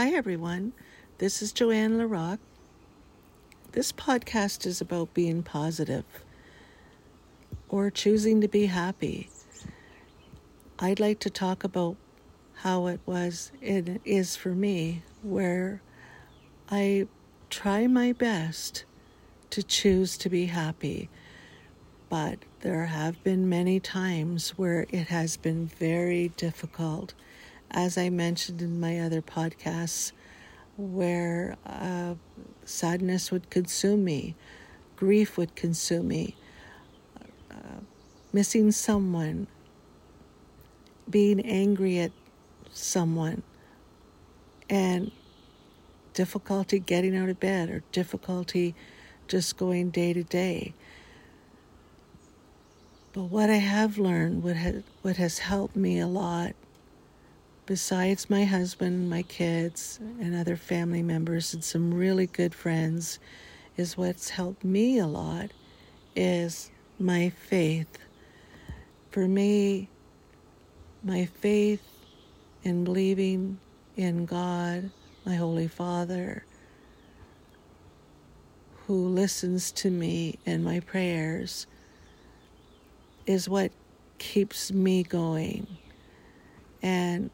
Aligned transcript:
Hi, 0.00 0.12
everyone. 0.12 0.72
This 1.18 1.42
is 1.42 1.52
Joanne 1.52 1.98
LaRock. 1.98 2.38
This 3.72 3.92
podcast 3.92 4.64
is 4.64 4.80
about 4.80 5.12
being 5.12 5.42
positive 5.42 6.06
or 7.68 7.90
choosing 7.90 8.40
to 8.40 8.48
be 8.48 8.64
happy. 8.64 9.28
I'd 10.78 11.00
like 11.00 11.18
to 11.18 11.28
talk 11.28 11.64
about 11.64 11.96
how 12.62 12.86
it 12.86 13.00
was, 13.04 13.52
it 13.60 14.00
is 14.06 14.36
for 14.36 14.54
me, 14.54 15.02
where 15.22 15.82
I 16.70 17.06
try 17.50 17.86
my 17.86 18.12
best 18.12 18.86
to 19.50 19.62
choose 19.62 20.16
to 20.16 20.30
be 20.30 20.46
happy. 20.46 21.10
But 22.08 22.38
there 22.60 22.86
have 22.86 23.22
been 23.22 23.50
many 23.50 23.80
times 23.80 24.56
where 24.56 24.86
it 24.88 25.08
has 25.08 25.36
been 25.36 25.66
very 25.66 26.28
difficult 26.38 27.12
as 27.70 27.96
I 27.96 28.08
mentioned 28.08 28.60
in 28.62 28.80
my 28.80 29.00
other 29.00 29.22
podcasts, 29.22 30.12
where 30.76 31.56
uh, 31.66 32.14
sadness 32.64 33.30
would 33.30 33.50
consume 33.50 34.04
me, 34.04 34.34
grief 34.96 35.36
would 35.36 35.54
consume 35.54 36.08
me, 36.08 36.36
uh, 37.50 37.80
missing 38.32 38.72
someone, 38.72 39.46
being 41.08 41.40
angry 41.40 41.98
at 41.98 42.12
someone, 42.72 43.42
and 44.68 45.10
difficulty 46.14 46.78
getting 46.78 47.16
out 47.16 47.28
of 47.28 47.38
bed 47.38 47.70
or 47.70 47.82
difficulty 47.92 48.74
just 49.28 49.56
going 49.56 49.90
day 49.90 50.12
to 50.12 50.22
day. 50.22 50.74
But 53.12 53.24
what 53.24 53.50
I 53.50 53.56
have 53.56 53.98
learned, 53.98 54.42
what, 54.42 54.56
ha- 54.56 54.82
what 55.02 55.16
has 55.16 55.38
helped 55.38 55.76
me 55.76 55.98
a 55.98 56.06
lot 56.06 56.54
besides 57.70 58.28
my 58.28 58.44
husband, 58.44 59.08
my 59.08 59.22
kids, 59.22 60.00
and 60.20 60.34
other 60.34 60.56
family 60.56 61.04
members, 61.04 61.54
and 61.54 61.62
some 61.62 61.94
really 61.94 62.26
good 62.26 62.52
friends, 62.52 63.20
is 63.76 63.96
what's 63.96 64.30
helped 64.30 64.64
me 64.64 64.98
a 64.98 65.06
lot 65.06 65.52
is 66.16 66.72
my 66.98 67.28
faith. 67.28 67.96
For 69.12 69.28
me, 69.28 69.88
my 71.04 71.26
faith 71.26 71.86
in 72.64 72.82
believing 72.82 73.60
in 73.96 74.26
God, 74.26 74.90
my 75.24 75.36
Holy 75.36 75.68
Father, 75.68 76.44
who 78.88 79.06
listens 79.06 79.70
to 79.70 79.92
me 79.92 80.40
and 80.44 80.64
my 80.64 80.80
prayers, 80.80 81.68
is 83.26 83.48
what 83.48 83.70
keeps 84.18 84.72
me 84.72 85.04
going. 85.04 85.68
And 86.82 87.30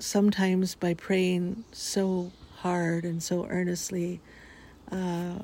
sometimes 0.00 0.74
by 0.74 0.94
praying 0.94 1.64
so 1.72 2.32
hard 2.56 3.04
and 3.04 3.22
so 3.22 3.46
earnestly, 3.46 4.20
uh, 4.90 5.38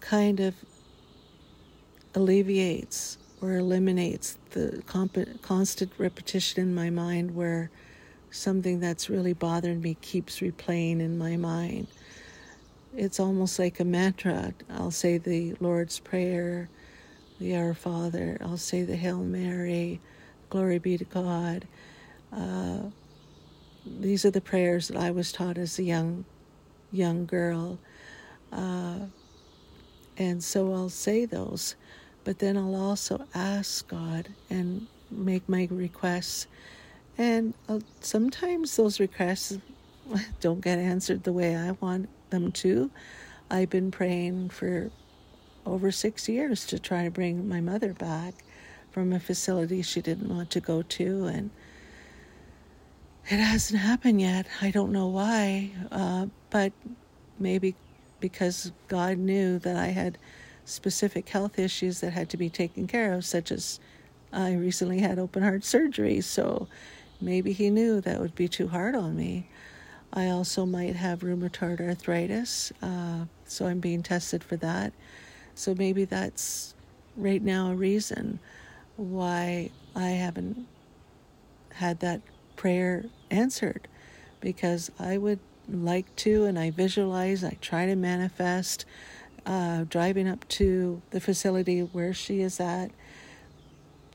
kind 0.00 0.40
of 0.40 0.54
alleviates 2.14 3.16
or 3.40 3.56
eliminates 3.56 4.38
the 4.50 4.82
comp- 4.86 5.42
constant 5.42 5.90
repetition 5.98 6.62
in 6.62 6.74
my 6.74 6.90
mind 6.90 7.34
where 7.34 7.70
something 8.30 8.80
that's 8.80 9.08
really 9.10 9.32
bothering 9.32 9.80
me 9.80 9.96
keeps 10.00 10.40
replaying 10.40 11.00
in 11.00 11.18
my 11.18 11.36
mind. 11.36 11.86
It's 12.96 13.18
almost 13.18 13.58
like 13.58 13.80
a 13.80 13.84
mantra. 13.84 14.52
I'll 14.70 14.90
say 14.90 15.18
the 15.18 15.54
Lord's 15.60 15.98
Prayer, 15.98 16.68
the 17.40 17.56
Our 17.56 17.74
Father, 17.74 18.38
I'll 18.40 18.58
say 18.58 18.82
the 18.82 18.96
Hail 18.96 19.18
Mary, 19.18 20.00
Glory 20.52 20.78
be 20.78 20.98
to 20.98 21.04
God. 21.04 21.66
Uh, 22.30 22.80
these 23.86 24.26
are 24.26 24.30
the 24.30 24.42
prayers 24.42 24.88
that 24.88 24.98
I 24.98 25.10
was 25.10 25.32
taught 25.32 25.56
as 25.56 25.78
a 25.78 25.82
young, 25.82 26.26
young 26.90 27.24
girl. 27.24 27.78
Uh, 28.52 29.06
and 30.18 30.44
so 30.44 30.74
I'll 30.74 30.90
say 30.90 31.24
those, 31.24 31.74
but 32.22 32.38
then 32.38 32.58
I'll 32.58 32.74
also 32.74 33.24
ask 33.34 33.88
God 33.88 34.28
and 34.50 34.88
make 35.10 35.48
my 35.48 35.68
requests. 35.70 36.46
And 37.16 37.54
uh, 37.66 37.80
sometimes 38.00 38.76
those 38.76 39.00
requests 39.00 39.56
don't 40.42 40.60
get 40.60 40.78
answered 40.78 41.22
the 41.22 41.32
way 41.32 41.56
I 41.56 41.70
want 41.80 42.10
them 42.28 42.52
to. 42.52 42.90
I've 43.50 43.70
been 43.70 43.90
praying 43.90 44.50
for 44.50 44.90
over 45.64 45.90
six 45.90 46.28
years 46.28 46.66
to 46.66 46.78
try 46.78 47.04
to 47.04 47.10
bring 47.10 47.48
my 47.48 47.62
mother 47.62 47.94
back 47.94 48.34
from 48.92 49.12
a 49.12 49.18
facility 49.18 49.82
she 49.82 50.02
didn't 50.02 50.28
want 50.28 50.50
to 50.50 50.60
go 50.60 50.82
to, 50.82 51.24
and 51.24 51.50
it 53.28 53.38
hasn't 53.38 53.80
happened 53.80 54.20
yet. 54.20 54.46
I 54.60 54.70
don't 54.70 54.92
know 54.92 55.08
why, 55.08 55.70
uh, 55.90 56.26
but 56.50 56.72
maybe 57.38 57.74
because 58.20 58.70
God 58.88 59.18
knew 59.18 59.58
that 59.60 59.76
I 59.76 59.86
had 59.86 60.18
specific 60.64 61.28
health 61.28 61.58
issues 61.58 62.00
that 62.00 62.12
had 62.12 62.28
to 62.30 62.36
be 62.36 62.50
taken 62.50 62.86
care 62.86 63.14
of, 63.14 63.24
such 63.24 63.50
as 63.50 63.80
I 64.32 64.52
recently 64.52 65.00
had 65.00 65.18
open 65.18 65.42
heart 65.42 65.64
surgery, 65.64 66.20
so 66.20 66.68
maybe 67.20 67.52
He 67.52 67.70
knew 67.70 68.00
that 68.02 68.20
would 68.20 68.34
be 68.34 68.48
too 68.48 68.68
hard 68.68 68.94
on 68.94 69.16
me. 69.16 69.48
I 70.12 70.28
also 70.28 70.66
might 70.66 70.96
have 70.96 71.20
rheumatoid 71.20 71.80
arthritis, 71.80 72.72
uh, 72.82 73.24
so 73.46 73.66
I'm 73.66 73.80
being 73.80 74.02
tested 74.02 74.44
for 74.44 74.56
that. 74.58 74.92
So 75.54 75.74
maybe 75.74 76.04
that's 76.04 76.74
right 77.16 77.42
now 77.42 77.70
a 77.70 77.74
reason 77.74 78.38
why 79.02 79.70
I 79.94 80.10
haven't 80.10 80.66
had 81.74 82.00
that 82.00 82.20
prayer 82.56 83.04
answered 83.30 83.88
because 84.40 84.90
I 84.98 85.18
would 85.18 85.40
like 85.68 86.14
to 86.16 86.44
and 86.44 86.58
I 86.58 86.70
visualize, 86.70 87.44
I 87.44 87.56
try 87.60 87.86
to 87.86 87.96
manifest 87.96 88.84
uh, 89.44 89.84
driving 89.88 90.28
up 90.28 90.46
to 90.48 91.02
the 91.10 91.20
facility 91.20 91.80
where 91.80 92.14
she 92.14 92.40
is 92.40 92.60
at, 92.60 92.90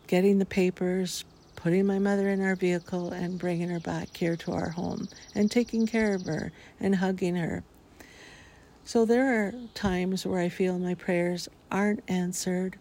getting 0.08 0.40
the 0.40 0.46
papers, 0.46 1.26
putting 1.56 1.86
my 1.86 2.00
mother 2.00 2.30
in 2.30 2.42
our 2.42 2.56
vehicle, 2.56 3.12
and 3.12 3.40
bringing 3.40 3.70
her 3.70 3.80
back 3.80 4.16
here 4.16 4.36
to 4.38 4.52
our 4.52 4.70
home 4.70 5.08
and 5.36 5.52
taking 5.52 5.86
care 5.86 6.14
of 6.14 6.26
her 6.26 6.52
and 6.80 6.96
hugging 6.96 7.36
her. 7.36 7.64
So 8.86 9.04
there 9.04 9.48
are 9.48 9.54
times 9.74 10.26
where 10.26 10.40
I 10.40 10.48
feel 10.48 10.80
my 10.80 10.94
prayers 10.94 11.50
aren't 11.70 12.04
answered, 12.08 12.78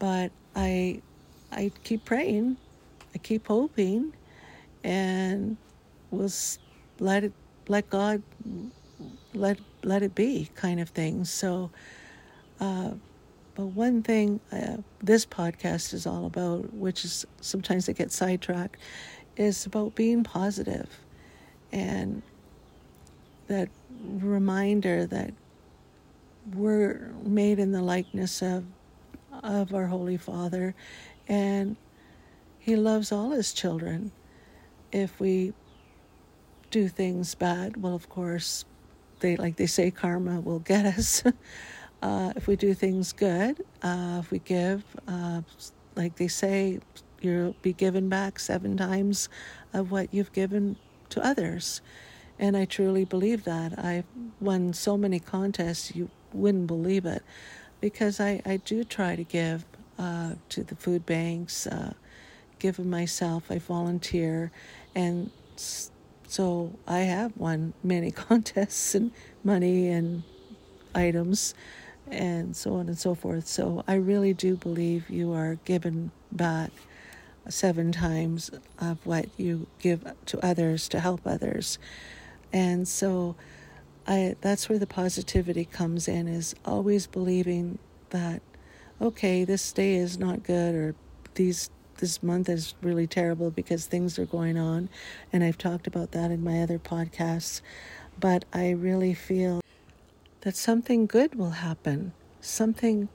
but 0.00 0.32
I 0.56 1.02
I 1.52 1.70
keep 1.84 2.04
praying, 2.04 2.56
I 3.14 3.18
keep 3.18 3.46
hoping, 3.46 4.12
and 4.84 5.56
we'll 6.10 6.30
let 6.98 7.24
it, 7.24 7.32
let 7.68 7.90
God, 7.90 8.22
let 9.34 9.58
let 9.82 10.02
it 10.02 10.14
be, 10.14 10.50
kind 10.54 10.80
of 10.80 10.90
thing. 10.90 11.24
So, 11.24 11.70
uh, 12.60 12.92
but 13.54 13.66
one 13.66 14.02
thing 14.02 14.40
uh, 14.52 14.78
this 15.02 15.26
podcast 15.26 15.92
is 15.92 16.06
all 16.06 16.26
about, 16.26 16.72
which 16.72 17.04
is 17.04 17.26
sometimes 17.40 17.88
I 17.88 17.92
get 17.92 18.12
sidetracked, 18.12 18.76
is 19.36 19.66
about 19.66 19.94
being 19.94 20.22
positive, 20.22 20.88
and 21.72 22.22
that 23.48 23.68
reminder 24.04 25.06
that 25.06 25.34
we're 26.54 27.12
made 27.24 27.58
in 27.58 27.72
the 27.72 27.82
likeness 27.82 28.40
of 28.42 28.64
of 29.42 29.74
our 29.74 29.86
Holy 29.86 30.16
Father, 30.16 30.74
and 31.30 31.76
He 32.58 32.76
loves 32.76 33.12
all 33.12 33.30
His 33.30 33.54
children. 33.54 34.12
If 34.92 35.20
we 35.20 35.54
do 36.70 36.88
things 36.88 37.34
bad, 37.34 37.78
well, 37.78 37.94
of 37.94 38.08
course, 38.10 38.64
they 39.20 39.36
like 39.36 39.56
they 39.56 39.66
say, 39.66 39.90
karma 39.90 40.40
will 40.40 40.58
get 40.58 40.84
us. 40.98 41.22
uh, 42.02 42.32
if 42.36 42.46
we 42.46 42.56
do 42.56 42.74
things 42.74 43.12
good, 43.12 43.64
uh, 43.82 44.18
if 44.22 44.30
we 44.30 44.40
give, 44.40 44.84
uh, 45.06 45.42
like 45.94 46.16
they 46.16 46.28
say, 46.28 46.80
you'll 47.20 47.54
be 47.62 47.72
given 47.72 48.08
back 48.08 48.38
seven 48.38 48.76
times 48.76 49.28
of 49.72 49.90
what 49.90 50.12
you've 50.12 50.32
given 50.32 50.76
to 51.10 51.24
others. 51.24 51.80
And 52.38 52.56
I 52.56 52.64
truly 52.64 53.04
believe 53.04 53.44
that. 53.44 53.78
I've 53.78 54.06
won 54.40 54.72
so 54.72 54.96
many 54.96 55.20
contests, 55.20 55.94
you 55.94 56.10
wouldn't 56.32 56.66
believe 56.66 57.04
it, 57.04 57.22
because 57.80 58.18
I, 58.18 58.40
I 58.46 58.56
do 58.56 58.82
try 58.82 59.14
to 59.14 59.24
give 59.24 59.66
uh, 60.00 60.34
to 60.48 60.64
the 60.64 60.74
food 60.74 61.04
banks, 61.04 61.66
uh, 61.66 61.92
give 62.58 62.78
of 62.78 62.86
myself. 62.86 63.50
I 63.50 63.58
volunteer, 63.58 64.50
and 64.94 65.30
so 65.56 66.72
I 66.86 67.00
have 67.00 67.36
won 67.36 67.74
many 67.84 68.10
contests 68.28 68.94
and 68.94 69.12
money 69.44 69.88
and 69.88 70.22
items, 70.94 71.52
and 72.10 72.56
so 72.56 72.76
on 72.76 72.88
and 72.88 72.98
so 72.98 73.14
forth. 73.14 73.46
So 73.46 73.84
I 73.86 73.94
really 73.94 74.32
do 74.32 74.56
believe 74.56 75.10
you 75.10 75.34
are 75.34 75.56
given 75.66 76.12
back 76.32 76.70
seven 77.50 77.92
times 77.92 78.50
of 78.78 79.04
what 79.04 79.26
you 79.36 79.66
give 79.80 80.10
to 80.26 80.44
others 80.44 80.88
to 80.88 81.00
help 81.00 81.20
others, 81.26 81.78
and 82.52 82.88
so. 82.88 83.36
I, 84.06 84.34
that's 84.40 84.68
where 84.68 84.78
the 84.78 84.88
positivity 84.88 85.66
comes 85.66 86.08
in 86.08 86.26
is 86.26 86.54
always 86.64 87.06
believing 87.06 87.78
that 88.08 88.42
okay, 89.00 89.44
this 89.44 89.72
day 89.72 89.94
is 89.94 90.18
not 90.18 90.42
good 90.42 90.74
or 90.74 90.94
these 91.34 91.70
this 92.00 92.22
month 92.22 92.48
is 92.48 92.74
really 92.80 93.06
terrible 93.06 93.50
because 93.50 93.84
things 93.84 94.18
are 94.18 94.24
going 94.24 94.58
on, 94.58 94.88
and 95.32 95.44
I've 95.44 95.58
talked 95.58 95.86
about 95.86 96.12
that 96.12 96.30
in 96.30 96.42
my 96.42 96.62
other 96.62 96.78
podcasts. 96.78 97.60
But 98.18 98.46
I 98.52 98.70
really 98.70 99.12
feel 99.12 99.60
that 100.40 100.56
something 100.56 101.06
good 101.06 101.34
will 101.34 101.50
happen, 101.50 102.12
something 102.40 103.08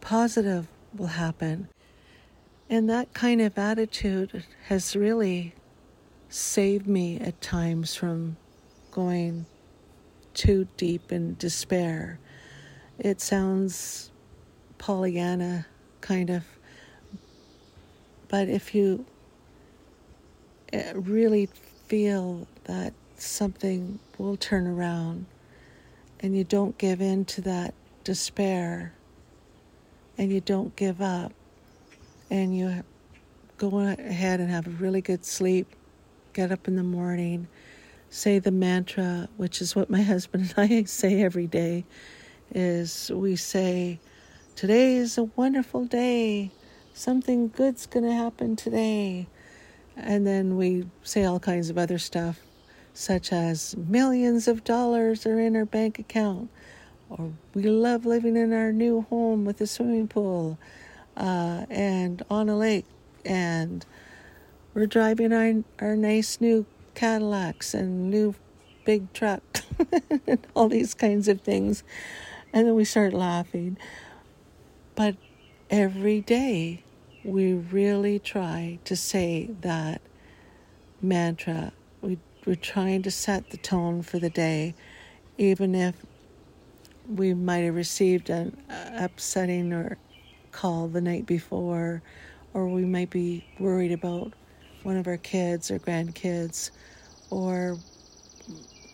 positive 0.00 0.68
will 0.96 1.08
happen. 1.08 1.68
And 2.68 2.88
that 2.88 3.12
kind 3.14 3.40
of 3.40 3.58
attitude 3.58 4.44
has 4.68 4.94
really 4.94 5.54
saved 6.28 6.86
me 6.86 7.18
at 7.18 7.40
times 7.40 7.96
from 7.96 8.36
going 8.92 9.46
too 10.34 10.68
deep 10.76 11.10
in 11.10 11.34
despair. 11.34 12.20
It 12.96 13.20
sounds 13.20 14.09
Pollyanna 14.80 15.66
kind 16.00 16.30
of, 16.30 16.42
but 18.28 18.48
if 18.48 18.74
you 18.74 19.04
eh, 20.72 20.92
really 20.94 21.46
feel 21.86 22.48
that 22.64 22.94
something 23.16 23.98
will 24.16 24.38
turn 24.38 24.66
around 24.66 25.26
and 26.20 26.34
you 26.34 26.44
don't 26.44 26.78
give 26.78 27.02
in 27.02 27.26
to 27.26 27.42
that 27.42 27.74
despair 28.04 28.94
and 30.16 30.32
you 30.32 30.40
don't 30.40 30.74
give 30.76 31.02
up 31.02 31.32
and 32.30 32.56
you 32.56 32.82
go 33.58 33.78
ahead 33.80 34.40
and 34.40 34.50
have 34.50 34.66
a 34.66 34.70
really 34.70 35.02
good 35.02 35.26
sleep, 35.26 35.66
get 36.32 36.50
up 36.50 36.66
in 36.66 36.76
the 36.76 36.82
morning, 36.82 37.46
say 38.08 38.38
the 38.38 38.50
mantra, 38.50 39.28
which 39.36 39.60
is 39.60 39.76
what 39.76 39.90
my 39.90 40.00
husband 40.14 40.54
and 40.56 40.70
I 40.72 40.84
say 40.84 41.22
every 41.22 41.46
day, 41.46 41.84
is 42.54 43.10
we 43.14 43.36
say, 43.36 44.00
Today 44.56 44.96
is 44.96 45.16
a 45.16 45.24
wonderful 45.24 45.86
day. 45.86 46.50
Something 46.92 47.48
good's 47.48 47.86
going 47.86 48.04
to 48.04 48.12
happen 48.12 48.56
today. 48.56 49.26
And 49.96 50.26
then 50.26 50.56
we 50.56 50.86
say 51.02 51.24
all 51.24 51.40
kinds 51.40 51.70
of 51.70 51.78
other 51.78 51.98
stuff, 51.98 52.40
such 52.92 53.32
as 53.32 53.74
millions 53.76 54.48
of 54.48 54.62
dollars 54.64 55.24
are 55.24 55.40
in 55.40 55.56
our 55.56 55.64
bank 55.64 55.98
account, 55.98 56.50
or 57.08 57.32
we 57.54 57.62
love 57.62 58.04
living 58.04 58.36
in 58.36 58.52
our 58.52 58.70
new 58.72 59.02
home 59.08 59.44
with 59.46 59.60
a 59.62 59.66
swimming 59.66 60.08
pool 60.08 60.58
uh, 61.16 61.64
and 61.70 62.22
on 62.30 62.48
a 62.48 62.56
lake, 62.56 62.86
and 63.24 63.86
we're 64.74 64.86
driving 64.86 65.32
our, 65.32 65.64
our 65.86 65.96
nice 65.96 66.40
new 66.40 66.66
Cadillacs 66.94 67.72
and 67.72 68.10
new 68.10 68.34
big 68.84 69.12
truck, 69.12 69.42
and 70.26 70.46
all 70.54 70.68
these 70.68 70.92
kinds 70.92 71.28
of 71.28 71.40
things. 71.40 71.82
And 72.52 72.66
then 72.66 72.74
we 72.74 72.84
start 72.84 73.12
laughing. 73.12 73.78
But 74.94 75.16
every 75.70 76.20
day, 76.20 76.82
we 77.24 77.52
really 77.54 78.18
try 78.18 78.78
to 78.84 78.96
say 78.96 79.50
that 79.60 80.00
mantra. 81.00 81.72
We, 82.00 82.18
we're 82.46 82.56
trying 82.56 83.02
to 83.02 83.10
set 83.10 83.50
the 83.50 83.56
tone 83.56 84.02
for 84.02 84.18
the 84.18 84.30
day, 84.30 84.74
even 85.38 85.74
if 85.74 85.94
we 87.08 87.34
might 87.34 87.60
have 87.60 87.74
received 87.74 88.30
an 88.30 88.56
upsetting 88.68 89.72
or 89.72 89.98
call 90.52 90.88
the 90.88 91.00
night 91.00 91.26
before, 91.26 92.02
or 92.54 92.68
we 92.68 92.84
might 92.84 93.10
be 93.10 93.44
worried 93.58 93.92
about 93.92 94.32
one 94.82 94.96
of 94.96 95.06
our 95.06 95.16
kids 95.16 95.70
or 95.70 95.78
grandkids, 95.78 96.70
or 97.30 97.78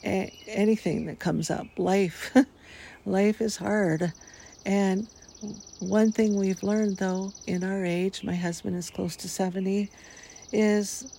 a- 0.05 0.33
anything 0.47 1.07
that 1.07 1.19
comes 1.19 1.51
up. 1.51 1.67
Life, 1.79 2.35
life 3.07 3.41
is 3.41 3.57
hard, 3.57 4.13
and 4.65 5.09
one 5.81 6.13
thing 6.13 6.37
we've 6.37 6.63
learned 6.63 6.99
though 6.99 7.33
in 7.47 7.63
our 7.65 7.85
age, 7.85 8.25
my 8.25 8.35
husband 8.35 8.77
is 8.77 8.91
close 8.91 9.17
to 9.17 9.29
70, 9.29 9.91
is 10.53 11.13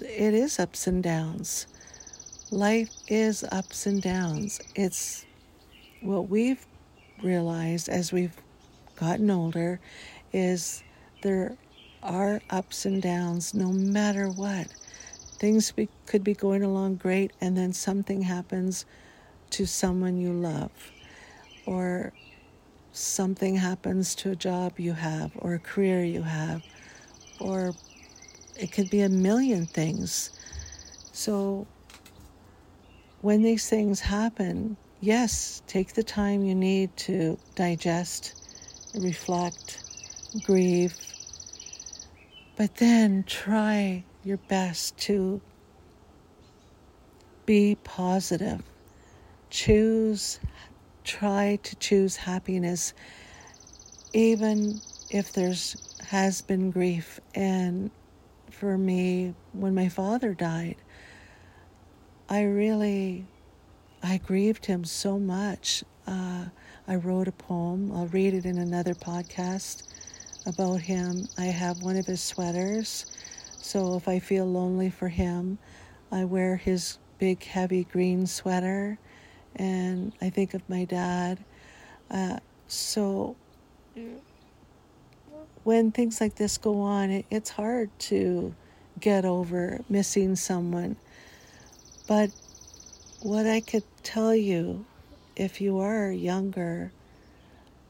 it 0.00 0.34
is 0.34 0.58
ups 0.58 0.86
and 0.86 1.02
downs. 1.02 1.66
Life 2.50 2.90
is 3.08 3.44
ups 3.50 3.86
and 3.86 4.00
downs. 4.00 4.60
It's 4.74 5.24
what 6.00 6.28
we've 6.28 6.64
realized 7.22 7.88
as 7.88 8.12
we've 8.12 8.36
gotten 8.96 9.30
older 9.30 9.80
is 10.32 10.82
there 11.22 11.56
are 12.02 12.40
ups 12.50 12.84
and 12.86 13.02
downs 13.02 13.54
no 13.54 13.72
matter 13.72 14.28
what. 14.28 14.68
Things 15.38 15.72
be, 15.72 15.88
could 16.06 16.24
be 16.24 16.34
going 16.34 16.62
along 16.62 16.96
great, 16.96 17.32
and 17.40 17.56
then 17.56 17.72
something 17.72 18.22
happens 18.22 18.86
to 19.50 19.66
someone 19.66 20.18
you 20.18 20.32
love, 20.32 20.92
or 21.66 22.12
something 22.96 23.56
happens 23.56 24.14
to 24.16 24.30
a 24.30 24.36
job 24.36 24.78
you 24.78 24.92
have, 24.92 25.32
or 25.38 25.54
a 25.54 25.58
career 25.58 26.02
you 26.04 26.22
have, 26.22 26.62
or 27.40 27.74
it 28.58 28.72
could 28.72 28.90
be 28.90 29.02
a 29.02 29.08
million 29.08 29.66
things. 29.66 30.30
So, 31.12 31.66
when 33.20 33.42
these 33.42 33.68
things 33.68 34.00
happen, 34.00 34.76
yes, 35.00 35.62
take 35.66 35.94
the 35.94 36.02
time 36.02 36.44
you 36.44 36.54
need 36.54 36.96
to 36.98 37.38
digest 37.54 38.34
reflect, 38.96 39.78
grieve, 40.42 40.96
but 42.56 42.76
then 42.76 43.24
try 43.26 44.04
your 44.24 44.38
best 44.48 44.96
to 44.98 45.40
be 47.44 47.76
positive. 47.84 48.62
Choose, 49.50 50.40
try 51.06 51.58
to 51.62 51.76
choose 51.76 52.16
happiness, 52.16 52.92
even 54.12 54.80
if 55.10 55.32
there's 55.32 55.96
has 56.08 56.42
been 56.42 56.70
grief. 56.70 57.20
And 57.34 57.90
for 58.50 58.76
me, 58.76 59.34
when 59.52 59.74
my 59.74 59.88
father 59.88 60.34
died, 60.34 60.76
I 62.28 62.42
really, 62.42 63.26
I 64.02 64.18
grieved 64.18 64.66
him 64.66 64.84
so 64.84 65.18
much. 65.18 65.84
Uh, 66.06 66.46
I 66.88 66.96
wrote 66.96 67.28
a 67.28 67.32
poem. 67.32 67.92
I'll 67.92 68.08
read 68.08 68.34
it 68.34 68.44
in 68.44 68.58
another 68.58 68.94
podcast 68.94 69.84
about 70.44 70.80
him. 70.80 71.28
I 71.38 71.46
have 71.46 71.82
one 71.82 71.96
of 71.96 72.06
his 72.06 72.22
sweaters. 72.22 73.06
So 73.58 73.96
if 73.96 74.06
I 74.08 74.18
feel 74.18 74.46
lonely 74.46 74.90
for 74.90 75.08
him, 75.08 75.58
I 76.10 76.24
wear 76.24 76.56
his 76.56 76.98
big, 77.18 77.42
heavy 77.44 77.84
green 77.84 78.26
sweater. 78.26 78.98
And 79.56 80.12
I 80.20 80.30
think 80.30 80.54
of 80.54 80.68
my 80.68 80.84
dad. 80.84 81.38
Uh, 82.10 82.38
so 82.68 83.36
when 85.64 85.90
things 85.90 86.20
like 86.20 86.36
this 86.36 86.58
go 86.58 86.80
on, 86.80 87.10
it, 87.10 87.26
it's 87.30 87.50
hard 87.50 87.90
to 87.98 88.54
get 89.00 89.24
over 89.24 89.80
missing 89.88 90.36
someone. 90.36 90.96
But 92.06 92.30
what 93.22 93.46
I 93.46 93.60
could 93.60 93.82
tell 94.02 94.34
you 94.34 94.84
if 95.34 95.60
you 95.60 95.78
are 95.78 96.10
younger, 96.10 96.92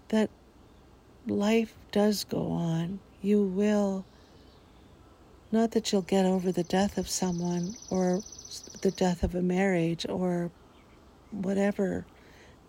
that 0.08 0.30
life 1.26 1.75
does 1.92 2.25
go 2.25 2.50
on. 2.50 2.99
You 3.23 3.42
will, 3.42 4.04
not 5.52 5.73
that 5.73 5.92
you'll 5.92 6.02
get 6.02 6.26
over 6.26 6.50
the 6.50 6.64
death 6.64 6.99
of 6.99 7.08
someone 7.08 7.76
or 7.90 8.23
the 8.82 8.90
death 8.90 9.23
of 9.23 9.35
a 9.35 9.42
marriage 9.42 10.06
or 10.08 10.50
whatever 11.30 12.04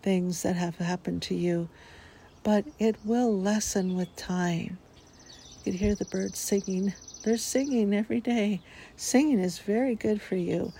things 0.02 0.42
that 0.42 0.56
have 0.56 0.76
happened 0.76 1.22
to 1.22 1.34
you, 1.34 1.68
but 2.42 2.64
it 2.78 2.96
will 3.04 3.38
lessen 3.38 3.94
with 3.96 4.14
time. 4.16 4.78
You 5.58 5.64
can 5.64 5.72
hear 5.74 5.94
the 5.94 6.04
birds 6.04 6.38
singing. 6.38 6.94
They're 7.22 7.36
singing 7.36 7.94
every 7.94 8.20
day. 8.20 8.60
Singing 8.96 9.40
is 9.40 9.58
very 9.58 9.94
good 9.94 10.22
for 10.22 10.36
you. 10.36 10.72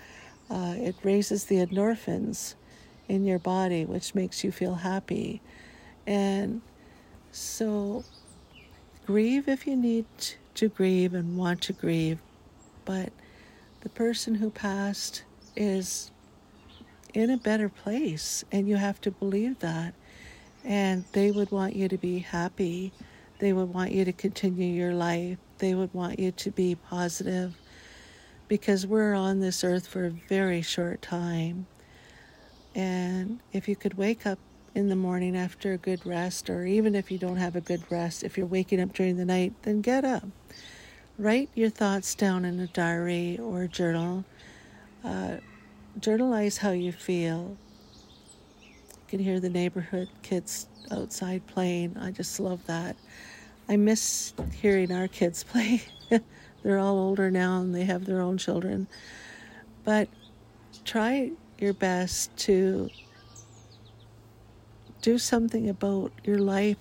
Uh, 0.49 0.75
it 0.77 0.95
raises 1.03 1.45
the 1.45 1.57
endorphins 1.57 2.55
in 3.07 3.25
your 3.25 3.39
body, 3.39 3.85
which 3.85 4.15
makes 4.15 4.43
you 4.43 4.51
feel 4.51 4.75
happy. 4.75 5.41
And 6.07 6.61
so, 7.31 8.03
grieve 9.05 9.47
if 9.47 9.67
you 9.67 9.75
need 9.75 10.05
to 10.55 10.69
grieve 10.69 11.13
and 11.13 11.37
want 11.37 11.61
to 11.63 11.73
grieve, 11.73 12.19
but 12.85 13.11
the 13.81 13.89
person 13.89 14.35
who 14.35 14.49
passed 14.49 15.23
is 15.55 16.11
in 17.13 17.29
a 17.29 17.37
better 17.37 17.69
place, 17.69 18.43
and 18.51 18.67
you 18.67 18.75
have 18.75 19.01
to 19.01 19.11
believe 19.11 19.59
that. 19.59 19.93
And 20.63 21.05
they 21.13 21.31
would 21.31 21.51
want 21.51 21.75
you 21.75 21.87
to 21.87 21.97
be 21.97 22.19
happy. 22.19 22.91
They 23.39 23.53
would 23.53 23.73
want 23.73 23.91
you 23.91 24.05
to 24.05 24.11
continue 24.11 24.73
your 24.73 24.93
life. 24.93 25.37
They 25.59 25.73
would 25.73 25.93
want 25.93 26.19
you 26.19 26.31
to 26.31 26.51
be 26.51 26.75
positive 26.75 27.55
because 28.47 28.85
we're 28.85 29.13
on 29.13 29.39
this 29.39 29.63
earth 29.63 29.87
for 29.87 30.05
a 30.05 30.09
very 30.09 30.61
short 30.61 31.01
time. 31.01 31.67
And 32.75 33.39
if 33.53 33.67
you 33.67 33.75
could 33.75 33.95
wake 33.95 34.25
up 34.25 34.39
in 34.75 34.89
the 34.89 34.95
morning 34.95 35.35
after 35.35 35.73
a 35.73 35.77
good 35.77 36.05
rest, 36.05 36.49
or 36.49 36.65
even 36.65 36.95
if 36.95 37.11
you 37.11 37.17
don't 37.17 37.37
have 37.37 37.55
a 37.55 37.61
good 37.61 37.83
rest, 37.89 38.23
if 38.23 38.37
you're 38.37 38.47
waking 38.47 38.81
up 38.81 38.93
during 38.93 39.17
the 39.17 39.25
night, 39.25 39.53
then 39.63 39.81
get 39.81 40.05
up. 40.05 40.23
Write 41.17 41.49
your 41.53 41.69
thoughts 41.69 42.15
down 42.15 42.45
in 42.45 42.59
a 42.59 42.67
diary 42.67 43.37
or 43.41 43.63
a 43.63 43.67
journal. 43.67 44.25
Uh, 45.03 45.37
journalize 45.99 46.57
how 46.57 46.71
you 46.71 46.91
feel. 46.91 47.57
You 48.61 48.75
can 49.07 49.19
hear 49.19 49.39
the 49.39 49.49
neighborhood 49.49 50.09
kids 50.21 50.67
outside 50.91 51.45
playing. 51.47 51.97
I 51.97 52.11
just 52.11 52.39
love 52.39 52.65
that. 52.67 52.95
I 53.67 53.77
miss 53.77 54.33
hearing 54.53 54.91
our 54.91 55.07
kids 55.07 55.43
play. 55.51 55.83
They're 56.63 56.79
all 56.79 56.97
older 56.97 57.31
now 57.31 57.61
and 57.61 57.73
they 57.73 57.85
have 57.85 58.05
their 58.05 58.21
own 58.21 58.37
children. 58.37 58.87
But 59.83 60.09
try 60.85 61.31
your 61.57 61.73
best 61.73 62.35
to 62.37 62.89
do 65.01 65.17
something 65.17 65.69
about 65.69 66.11
your 66.23 66.39
life. 66.39 66.77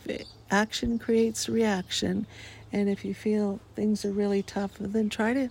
Action 0.51 0.99
creates 0.99 1.49
reaction. 1.49 2.27
And 2.73 2.89
if 2.89 3.05
you 3.05 3.15
feel 3.15 3.61
things 3.75 4.05
are 4.05 4.13
really 4.13 4.43
tough, 4.43 4.73
then 4.79 5.09
try 5.09 5.33
to 5.33 5.49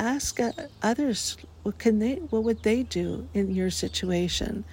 ask 0.00 0.40
others 0.82 1.36
what 1.62 1.78
can 1.78 1.98
they 1.98 2.14
what 2.16 2.42
would 2.42 2.62
they 2.62 2.82
do 2.82 3.28
in 3.34 3.54
your 3.54 3.70
situation? 3.70 4.64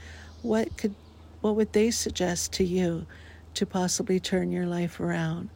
What 0.41 0.77
could 0.77 0.95
what 1.41 1.55
would 1.55 1.73
they 1.73 1.91
suggest 1.91 2.53
to 2.53 2.63
you 2.63 3.05
to 3.53 3.65
possibly 3.65 4.19
turn 4.19 4.51
your 4.51 4.65
life 4.65 4.99
around? 4.99 5.49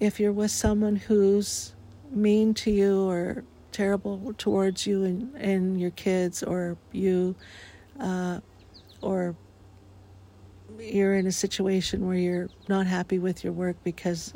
If 0.00 0.18
you're 0.20 0.32
with 0.32 0.50
someone 0.50 0.96
who's 0.96 1.74
mean 2.10 2.54
to 2.54 2.70
you 2.70 3.08
or 3.08 3.44
terrible 3.72 4.34
towards 4.38 4.86
you 4.86 5.04
and, 5.04 5.34
and 5.36 5.80
your 5.80 5.90
kids 5.90 6.42
or 6.42 6.76
you, 6.92 7.36
uh, 8.00 8.40
or 9.00 9.36
you're 10.78 11.14
in 11.14 11.26
a 11.26 11.32
situation 11.32 12.06
where 12.06 12.16
you're 12.16 12.48
not 12.68 12.86
happy 12.86 13.18
with 13.18 13.44
your 13.44 13.52
work 13.52 13.76
because 13.84 14.34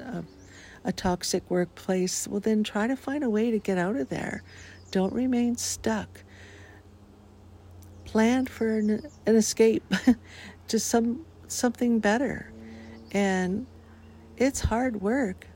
a 0.85 0.93
toxic 0.93 1.49
workplace, 1.51 2.27
well, 2.29 2.41
then 2.41 2.65
try 2.65 2.87
to 2.87 2.97
find 2.97 3.23
a 3.23 3.31
way 3.31 3.51
to 3.51 3.59
get 3.59 3.79
out 3.79 3.97
of 3.97 4.09
there. 4.09 4.43
Don't 4.91 5.13
remain 5.13 5.57
stuck. 5.57 6.25
Plan 8.05 8.47
for 8.47 8.79
an, 8.79 9.03
an 9.27 9.37
escape 9.37 9.85
to 10.69 10.79
some 10.79 11.25
something 11.49 11.99
better. 11.99 12.53
And 13.13 13.67
it's 14.37 14.61
hard 14.61 15.01
work 15.01 15.47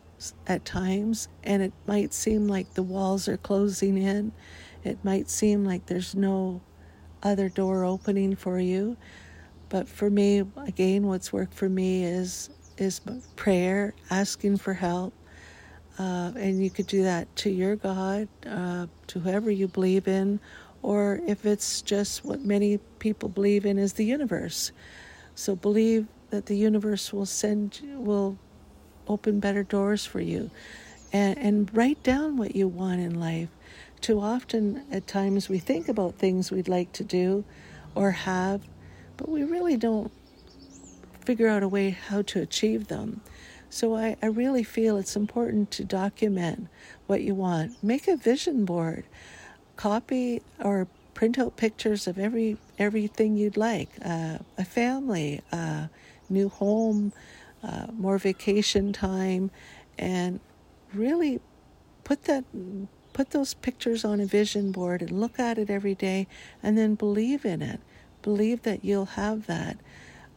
at 0.47 0.65
times, 0.65 1.29
and 1.43 1.63
it 1.63 1.73
might 1.87 2.15
seem 2.15 2.47
like 2.49 2.75
the 2.75 2.83
walls 2.83 3.29
are 3.29 3.37
closing 3.37 3.99
in. 3.99 4.33
It 4.85 5.05
might 5.05 5.29
seem 5.29 5.65
like 5.65 5.87
there's 5.87 6.15
no 6.15 6.63
other 7.23 7.49
door 7.49 7.85
opening 7.85 8.37
for 8.37 8.59
you. 8.59 8.97
But 9.69 9.89
for 9.89 10.09
me, 10.09 10.45
again, 10.57 11.07
what's 11.07 11.33
worked 11.33 11.55
for 11.55 11.69
me 11.69 12.05
is 12.05 12.51
is 12.79 13.01
prayer, 13.37 13.95
asking 14.11 14.59
for 14.59 14.75
help, 14.75 15.13
uh, 15.99 16.33
and 16.37 16.63
you 16.63 16.71
could 16.71 16.87
do 16.87 17.03
that 17.05 17.35
to 17.37 17.51
your 17.51 17.77
God, 17.77 18.29
uh, 18.47 18.87
to 19.09 19.21
whoever 19.21 19.51
you 19.51 19.69
believe 19.69 20.09
in, 20.09 20.41
or 20.83 21.21
if 21.27 21.47
it's 21.47 21.83
just 21.83 22.25
what 22.25 22.41
many 22.45 22.79
people 22.99 23.29
believe 23.29 23.65
in 23.67 23.79
is 23.79 23.95
the 23.95 24.05
universe. 24.05 24.73
So 25.35 25.57
believe 25.57 26.07
that 26.31 26.47
the 26.47 26.57
universe 26.57 27.13
will 27.13 27.27
send 27.27 27.81
will 27.97 28.39
open 29.09 29.41
better 29.41 29.63
doors 29.63 30.05
for 30.05 30.21
you 30.21 30.51
and, 31.13 31.39
and 31.39 31.77
write 31.77 32.03
down 32.03 32.37
what 32.37 32.57
you 32.57 32.69
want 32.69 33.01
in 33.01 33.19
life. 33.19 33.49
Too 34.01 34.21
often, 34.21 34.85
at 34.93 35.07
times, 35.07 35.49
we 35.49 35.59
think 35.59 35.89
about 35.89 36.17
things 36.17 36.51
we'd 36.51 36.69
like 36.69 36.93
to 36.93 37.05
do 37.05 37.45
or 37.95 38.11
have, 38.11 38.61
but 39.17 39.29
we 39.29 39.43
really 39.43 39.77
don't 39.77 40.13
figure 41.27 41.49
out 41.49 41.63
a 41.63 41.69
way 41.69 41.91
how 41.91 42.23
to 42.23 42.41
achieve 42.41 42.87
them. 42.87 43.21
So 43.69 43.97
I, 43.97 44.17
I 44.23 44.27
really 44.27 44.63
feel 44.63 44.97
it's 44.97 45.17
important 45.17 45.71
to 45.73 45.85
document 45.85 46.69
what 47.09 47.23
you 47.23 47.35
want. 47.35 47.83
Make 47.83 48.07
a 48.09 48.17
vision 48.17 48.65
board, 48.65 49.05
copy 49.77 50.41
or 50.63 50.87
print 51.15 51.39
out 51.39 51.57
pictures 51.57 52.07
of 52.07 52.19
every 52.19 52.59
everything 52.79 53.37
you'd 53.37 53.57
like, 53.57 53.89
uh, 54.05 54.39
a 54.57 54.65
family, 54.65 55.43
a 55.51 55.91
new 56.29 56.49
home, 56.49 57.13
uh, 57.63 57.87
more 57.93 58.19
vacation 58.19 58.93
time, 58.93 59.51
and 59.99 60.41
really 60.95 61.41
put 62.05 62.25
that 62.25 62.45
put 63.13 63.31
those 63.31 63.55
pictures 63.55 64.05
on 64.05 64.21
a 64.21 64.27
vision 64.27 64.71
board 64.73 65.01
and 65.01 65.11
look 65.11 65.39
at 65.39 65.59
it 65.59 65.71
every 65.71 65.95
day, 65.95 66.29
and 66.63 66.79
then 66.79 66.95
believe 66.95 67.45
in 67.45 67.63
it. 67.63 67.81
Believe 68.23 68.63
that 68.63 68.85
you'll 68.85 69.07
have 69.17 69.47
that 69.47 69.79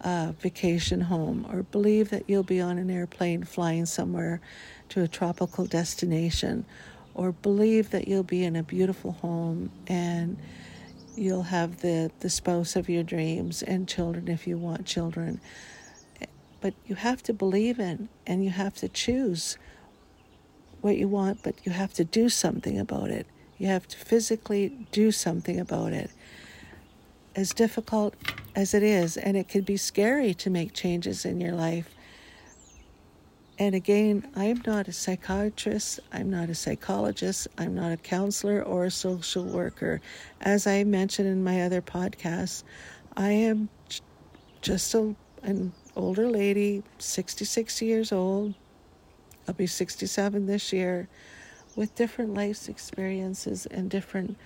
uh, 0.02 0.34
vacation 0.40 1.02
home, 1.02 1.46
or 1.52 1.64
believe 1.64 2.10
that 2.10 2.24
you'll 2.28 2.44
be 2.44 2.62
on 2.62 2.78
an 2.78 2.90
airplane 2.90 3.44
flying 3.44 3.86
somewhere 3.86 4.42
to 4.90 5.02
a 5.02 5.08
tropical 5.08 5.66
destination, 5.66 6.66
or 7.14 7.32
believe 7.32 7.90
that 7.92 8.08
you'll 8.08 8.24
be 8.24 8.44
in 8.44 8.56
a 8.56 8.64
beautiful 8.64 9.12
home 9.12 9.72
and 9.88 10.38
you'll 11.16 11.44
have 11.44 11.82
the, 11.82 12.12
the 12.22 12.30
spouse 12.30 12.76
of 12.76 12.88
your 12.88 13.04
dreams 13.04 13.62
and 13.62 13.88
children 13.88 14.30
if 14.30 14.48
you 14.48 14.58
want 14.58 14.86
children. 14.86 15.42
But 16.62 16.74
you 16.86 16.96
have 16.96 17.22
to 17.24 17.34
believe 17.34 17.80
in 17.80 18.10
and 18.26 18.44
you 18.44 18.52
have 18.52 18.76
to 18.76 18.88
choose 18.88 19.58
what 20.82 20.98
you 20.98 21.08
want, 21.08 21.44
but 21.44 21.56
you 21.66 21.72
have 21.74 21.94
to 21.96 22.06
do 22.06 22.30
something 22.30 22.80
about 22.80 23.10
it. 23.10 23.28
You 23.58 23.68
have 23.68 23.88
to 23.90 23.98
physically 23.98 24.88
do 24.92 25.12
something 25.12 25.60
about 25.60 25.92
it. 25.92 26.10
As 27.36 27.52
difficult 27.52 28.16
as 28.56 28.74
it 28.74 28.84
is, 28.84 29.18
and 29.18 29.38
it 29.38 29.48
can 29.48 29.62
be 29.62 29.78
scary 29.78 30.34
to 30.36 30.50
make 30.50 30.74
changes 30.74 31.26
in 31.26 31.40
your 31.40 31.54
life. 31.54 31.94
And 33.58 33.76
again, 33.76 34.26
I'm 34.38 34.62
not 34.66 34.88
a 34.88 34.94
psychiatrist, 34.94 36.00
I'm 36.14 36.30
not 36.30 36.50
a 36.50 36.56
psychologist, 36.56 37.50
I'm 37.58 37.76
not 37.76 37.92
a 37.92 37.98
counselor 37.98 38.64
or 38.64 38.86
a 38.86 38.92
social 38.92 39.44
worker. 39.44 40.00
As 40.40 40.66
I 40.66 40.86
mentioned 40.86 41.28
in 41.28 41.44
my 41.44 41.64
other 41.64 41.82
podcasts, 41.82 42.64
I 43.18 43.32
am 43.32 43.68
just 44.62 44.94
a, 44.94 45.14
an 45.44 45.74
older 45.98 46.30
lady, 46.30 46.84
66 47.00 47.82
years 47.82 48.14
old. 48.14 48.54
I'll 49.46 49.54
be 49.54 49.68
67 49.68 50.46
this 50.46 50.72
year, 50.72 51.10
with 51.76 51.96
different 51.96 52.34
life 52.34 52.70
experiences 52.70 53.66
and 53.66 53.90
different 53.90 54.38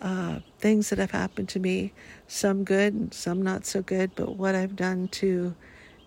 uh, 0.00 0.40
things 0.58 0.90
that 0.90 0.98
have 0.98 1.10
happened 1.10 1.48
to 1.50 1.60
me, 1.60 1.92
some 2.26 2.64
good 2.64 2.94
and 2.94 3.12
some 3.14 3.42
not 3.42 3.66
so 3.66 3.82
good. 3.82 4.12
But 4.14 4.36
what 4.36 4.54
I've 4.54 4.76
done 4.76 5.08
to 5.08 5.54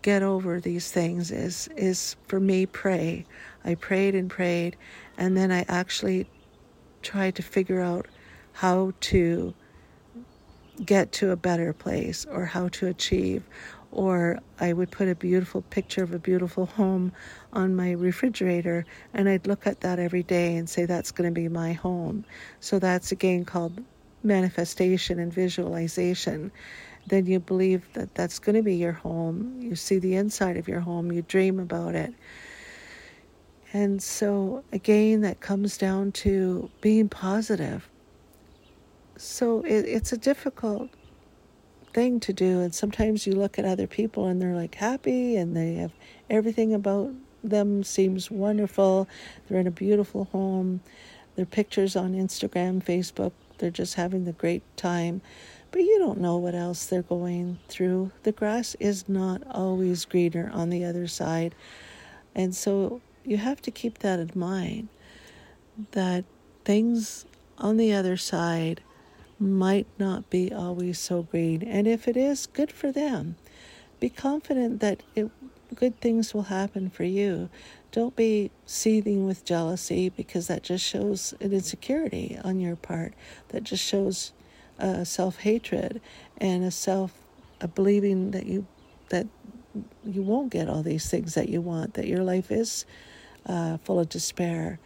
get 0.02 0.24
over 0.24 0.60
these 0.60 0.92
things 0.92 1.32
is 1.32 1.70
is 1.76 2.16
for 2.28 2.40
me 2.40 2.66
pray. 2.66 3.26
I 3.64 3.76
prayed 3.76 4.16
and 4.16 4.30
prayed, 4.30 4.76
and 5.18 5.38
then 5.38 5.52
I 5.52 5.66
actually 5.68 6.28
tried 7.02 7.36
to 7.36 7.44
figure 7.44 7.82
out 7.82 8.08
how 8.54 8.94
to 9.02 9.54
get 10.86 11.12
to 11.12 11.32
a 11.32 11.36
better 11.36 11.74
place 11.74 12.26
or 12.26 12.46
how 12.46 12.68
to 12.70 12.88
achieve 12.88 13.44
or 13.92 14.40
I 14.60 14.74
would 14.74 14.90
put 14.90 15.08
a 15.10 15.16
beautiful 15.16 15.62
picture 15.64 16.04
of 16.04 16.14
a 16.14 16.20
beautiful 16.20 16.66
home 16.66 17.12
on 17.52 17.76
my 17.76 17.92
refrigerator 17.92 18.86
and 19.14 19.28
I'd 19.28 19.48
look 19.48 19.68
at 19.68 19.82
that 19.82 20.00
every 20.00 20.24
day 20.24 20.56
and 20.56 20.70
say 20.70 20.86
that's 20.86 21.12
going 21.12 21.30
to 21.30 21.34
be 21.34 21.50
my 21.50 21.74
home. 21.74 22.26
So 22.60 22.80
that's 22.80 23.12
again 23.12 23.46
called 23.46 23.84
manifestation 24.24 25.20
and 25.20 25.34
visualization. 25.34 26.52
Then 27.08 27.26
you 27.26 27.40
believe 27.40 27.92
that 27.94 28.16
that's 28.16 28.40
going 28.40 28.56
to 28.56 28.62
be 28.62 28.76
your 28.76 28.92
home. 28.94 29.58
You 29.60 29.76
see 29.76 30.00
the 30.00 30.16
inside 30.16 30.58
of 30.58 30.68
your 30.68 30.80
home, 30.80 31.12
you 31.12 31.22
dream 31.24 31.60
about 31.60 31.96
it. 31.96 32.14
And 33.74 34.02
so 34.02 34.64
again, 34.72 35.22
that 35.22 35.40
comes 35.40 35.78
down 35.78 36.12
to 36.14 36.70
being 36.82 37.10
positive. 37.10 37.90
So 39.18 39.64
it, 39.64 39.86
it's 39.86 40.12
a 40.12 40.18
difficult 40.18 40.90
thing 41.94 42.20
to 42.22 42.34
do. 42.34 42.62
And 42.62 42.74
sometimes 42.74 43.26
you 43.26 43.34
look 43.34 43.58
at 43.60 43.66
other 43.66 43.88
people 43.88 44.28
and 44.28 44.42
they're 44.42 44.56
like 44.56 44.76
happy 44.76 45.36
and 45.36 45.56
they 45.56 45.76
have 45.76 45.92
everything 46.30 46.74
about 46.74 47.12
them 47.44 47.84
seems 47.84 48.30
wonderful. 48.30 49.08
They're 49.48 49.60
in 49.60 49.68
a 49.68 49.72
beautiful 49.72 50.26
home. 50.26 50.82
Their 51.36 51.46
pictures 51.46 51.96
on 51.96 52.14
Instagram, 52.14 52.84
Facebook, 52.84 53.32
they're 53.58 53.72
just 53.72 53.96
having 53.96 54.26
the 54.26 54.34
great 54.34 54.64
time. 54.76 55.22
But 55.72 55.82
you 55.82 56.00
don't 56.00 56.20
know 56.20 56.38
what 56.38 56.54
else 56.54 56.86
they're 56.86 57.02
going 57.02 57.60
through. 57.70 58.12
The 58.24 58.34
grass 58.34 58.76
is 58.80 59.08
not 59.08 59.42
always 59.50 60.04
greener 60.04 60.52
on 60.54 60.70
the 60.70 60.84
other 60.84 61.08
side. 61.08 61.56
And 62.36 62.54
so 62.54 63.02
you 63.24 63.38
have 63.38 63.62
to 63.62 63.72
keep 63.72 64.00
that 64.00 64.20
in 64.20 64.32
mind 64.36 64.90
that 65.92 66.26
things 66.66 67.26
on 67.58 67.78
the 67.78 67.94
other 67.94 68.18
side 68.18 68.82
might 69.42 69.88
not 69.98 70.30
be 70.30 70.54
always 70.54 71.00
so 71.00 71.24
green. 71.24 71.64
And 71.64 71.88
if 71.88 72.08
it 72.08 72.16
is, 72.16 72.46
good 72.46 72.72
for 72.72 72.92
them. 72.92 73.36
Be 74.00 74.10
confident 74.10 74.80
that 74.82 75.04
it, 75.16 75.30
good 75.76 76.00
things 76.00 76.34
will 76.34 76.44
happen 76.44 76.90
for 76.90 77.04
you. 77.04 77.50
Don't 77.92 78.16
be 78.16 78.52
seething 78.66 79.26
with 79.26 79.44
jealousy 79.44 80.10
because 80.10 80.48
that 80.48 80.64
just 80.64 80.86
shows 80.86 81.34
an 81.42 81.52
insecurity 81.52 82.40
on 82.44 82.60
your 82.60 82.76
part. 82.76 83.14
That 83.50 83.64
just 83.64 83.84
shows 83.84 84.32
uh, 84.80 85.04
self 85.04 85.40
hatred 85.40 86.02
and 86.38 86.64
a 86.64 86.72
self 86.72 87.14
a 87.60 87.68
believing 87.68 88.32
that 88.32 88.46
you 88.46 88.66
that 89.10 89.28
you 90.06 90.22
won't 90.22 90.52
get 90.52 90.70
all 90.70 90.84
these 90.84 91.10
things 91.10 91.34
that 91.36 91.50
you 91.50 91.62
want. 91.62 91.96
That 91.96 92.08
your 92.08 92.24
life 92.24 92.52
is 92.52 92.86
uh, 93.46 93.78
full 93.78 94.00
of 94.00 94.10
despair. 94.10 94.80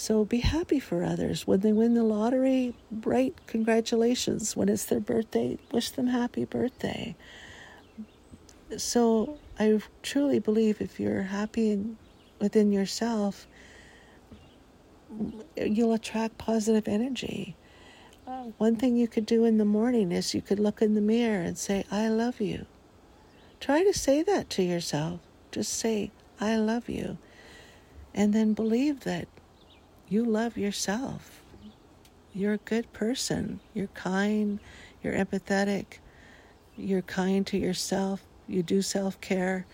So 0.00 0.24
be 0.24 0.38
happy 0.38 0.80
for 0.80 1.04
others. 1.04 1.46
When 1.46 1.60
they 1.60 1.74
win 1.74 1.92
the 1.92 2.02
lottery, 2.02 2.72
write 2.90 3.34
congratulations. 3.46 4.56
When 4.56 4.70
it's 4.70 4.86
their 4.86 4.98
birthday, 4.98 5.58
wish 5.72 5.90
them 5.90 6.06
happy 6.06 6.46
birthday. 6.46 7.16
So 8.78 9.36
I 9.58 9.78
truly 10.02 10.38
believe 10.38 10.80
if 10.80 10.98
you're 10.98 11.24
happy 11.24 11.84
within 12.40 12.72
yourself, 12.72 13.46
you'll 15.54 15.92
attract 15.92 16.38
positive 16.38 16.88
energy. 16.88 17.54
One 18.56 18.76
thing 18.76 18.96
you 18.96 19.06
could 19.06 19.26
do 19.26 19.44
in 19.44 19.58
the 19.58 19.66
morning 19.66 20.12
is 20.12 20.32
you 20.32 20.40
could 20.40 20.58
look 20.58 20.80
in 20.80 20.94
the 20.94 21.02
mirror 21.02 21.42
and 21.42 21.58
say, 21.58 21.84
I 21.90 22.08
love 22.08 22.40
you. 22.40 22.64
Try 23.60 23.82
to 23.84 23.92
say 23.92 24.22
that 24.22 24.48
to 24.48 24.62
yourself. 24.62 25.20
Just 25.52 25.74
say, 25.74 26.10
I 26.40 26.56
love 26.56 26.88
you. 26.88 27.18
And 28.14 28.32
then 28.32 28.54
believe 28.54 29.00
that 29.00 29.28
you 30.10 30.24
love 30.24 30.58
yourself. 30.58 31.40
You're 32.34 32.54
a 32.54 32.58
good 32.58 32.92
person. 32.92 33.60
You're 33.72 33.86
kind. 33.88 34.58
You're 35.02 35.14
empathetic. 35.14 35.98
You're 36.76 37.02
kind 37.02 37.46
to 37.46 37.56
yourself. 37.56 38.22
You 38.46 38.62
do 38.62 38.82
self 38.82 39.20
care. 39.20 39.66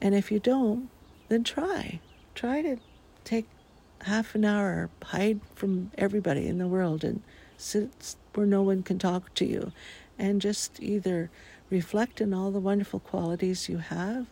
And 0.00 0.14
if 0.14 0.30
you 0.30 0.40
don't, 0.40 0.90
then 1.28 1.44
try. 1.44 2.00
Try 2.34 2.60
to 2.62 2.76
take 3.24 3.46
half 4.02 4.34
an 4.34 4.44
hour, 4.44 4.90
hide 5.02 5.40
from 5.54 5.92
everybody 5.96 6.48
in 6.48 6.58
the 6.58 6.68
world 6.68 7.04
and 7.04 7.22
sit 7.56 8.16
where 8.34 8.46
no 8.46 8.62
one 8.62 8.82
can 8.82 8.98
talk 8.98 9.32
to 9.34 9.44
you. 9.44 9.72
And 10.18 10.40
just 10.40 10.82
either 10.82 11.30
reflect 11.70 12.20
on 12.20 12.34
all 12.34 12.50
the 12.50 12.58
wonderful 12.58 12.98
qualities 12.98 13.68
you 13.68 13.78
have 13.78 14.26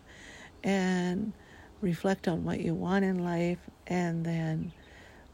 and 0.64 1.32
reflect 1.80 2.26
on 2.26 2.44
what 2.44 2.60
you 2.60 2.74
want 2.74 3.04
in 3.04 3.22
life 3.22 3.58
and 3.86 4.24
then 4.24 4.72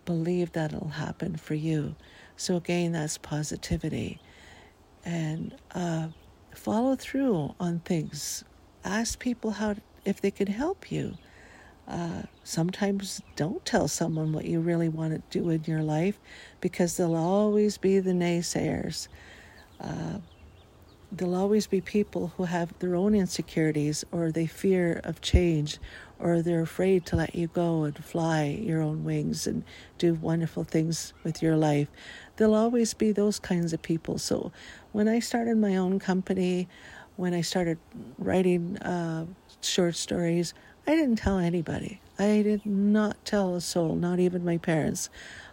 believe 0.05 0.53
that 0.53 0.73
it'll 0.73 0.89
happen 0.89 1.37
for 1.37 1.55
you. 1.55 1.95
So, 2.37 2.57
again, 2.57 2.93
that's 2.93 3.19
positivity. 3.19 4.21
And 5.05 5.55
uh, 5.75 6.09
follow 6.55 6.97
through 6.97 7.55
on 7.59 7.81
things. 7.81 8.45
Ask 8.85 9.19
people 9.19 9.53
how 9.53 9.77
if 10.05 10.21
they 10.21 10.31
can 10.31 10.49
help 10.49 10.91
you. 10.91 11.17
Uh, 11.87 12.23
sometimes 12.45 13.21
don't 13.37 13.65
tell 13.65 13.89
someone 13.89 14.33
what 14.33 14.45
you 14.45 14.61
really 14.61 14.89
want 14.89 15.13
to 15.13 15.39
do 15.39 15.51
in 15.51 15.63
your 15.65 15.83
life 15.83 16.19
because 16.61 16.97
there'll 16.97 17.17
always 17.17 17.77
be 17.77 17.99
the 17.99 18.13
naysayers. 18.13 19.09
Uh, 19.81 20.19
there'll 21.15 21.35
always 21.35 21.67
be 21.67 21.81
people 21.81 22.33
who 22.37 22.45
have 22.45 22.77
their 22.79 22.95
own 22.95 23.15
insecurities 23.15 24.05
or 24.11 24.33
they 24.33 24.47
fear 24.47 25.01
of 25.05 25.21
change 25.21 25.79
or 26.19 26.41
they're 26.41 26.63
afraid 26.63 27.05
to 27.05 27.17
let 27.17 27.35
you 27.35 27.49
go 27.49 27.85
and 27.85 28.03
fly 28.03 28.45
your 28.45 28.81
own 28.81 29.05
wings 29.05 29.47
and 29.47 29.63
do 29.99 30.15
wonderful 30.15 30.65
things 30.65 31.13
with 31.23 31.43
your 31.43 31.57
life. 31.57 31.89
There'll 32.37 32.55
always 32.55 32.95
be 32.95 33.13
those 33.13 33.39
kinds 33.39 33.73
of 33.73 33.83
people. 33.83 34.19
So 34.19 34.53
when 34.93 35.07
I 35.07 35.19
started 35.19 35.59
my 35.59 35.77
own 35.77 35.99
company, 35.99 36.69
when 37.17 37.35
I 37.35 37.43
started 37.43 37.79
writing 38.19 38.79
uh, 38.79 39.27
short 39.61 39.97
stories, 39.97 40.55
I 40.87 40.95
didn't 40.95 41.17
tell 41.17 41.39
anybody. 41.39 42.01
I 42.19 42.43
did 42.43 42.65
not 42.65 43.23
tell 43.25 43.55
a 43.55 43.61
soul, 43.61 43.97
not 43.97 44.19
even 44.19 44.45
my 44.45 44.57
parents. 44.57 45.11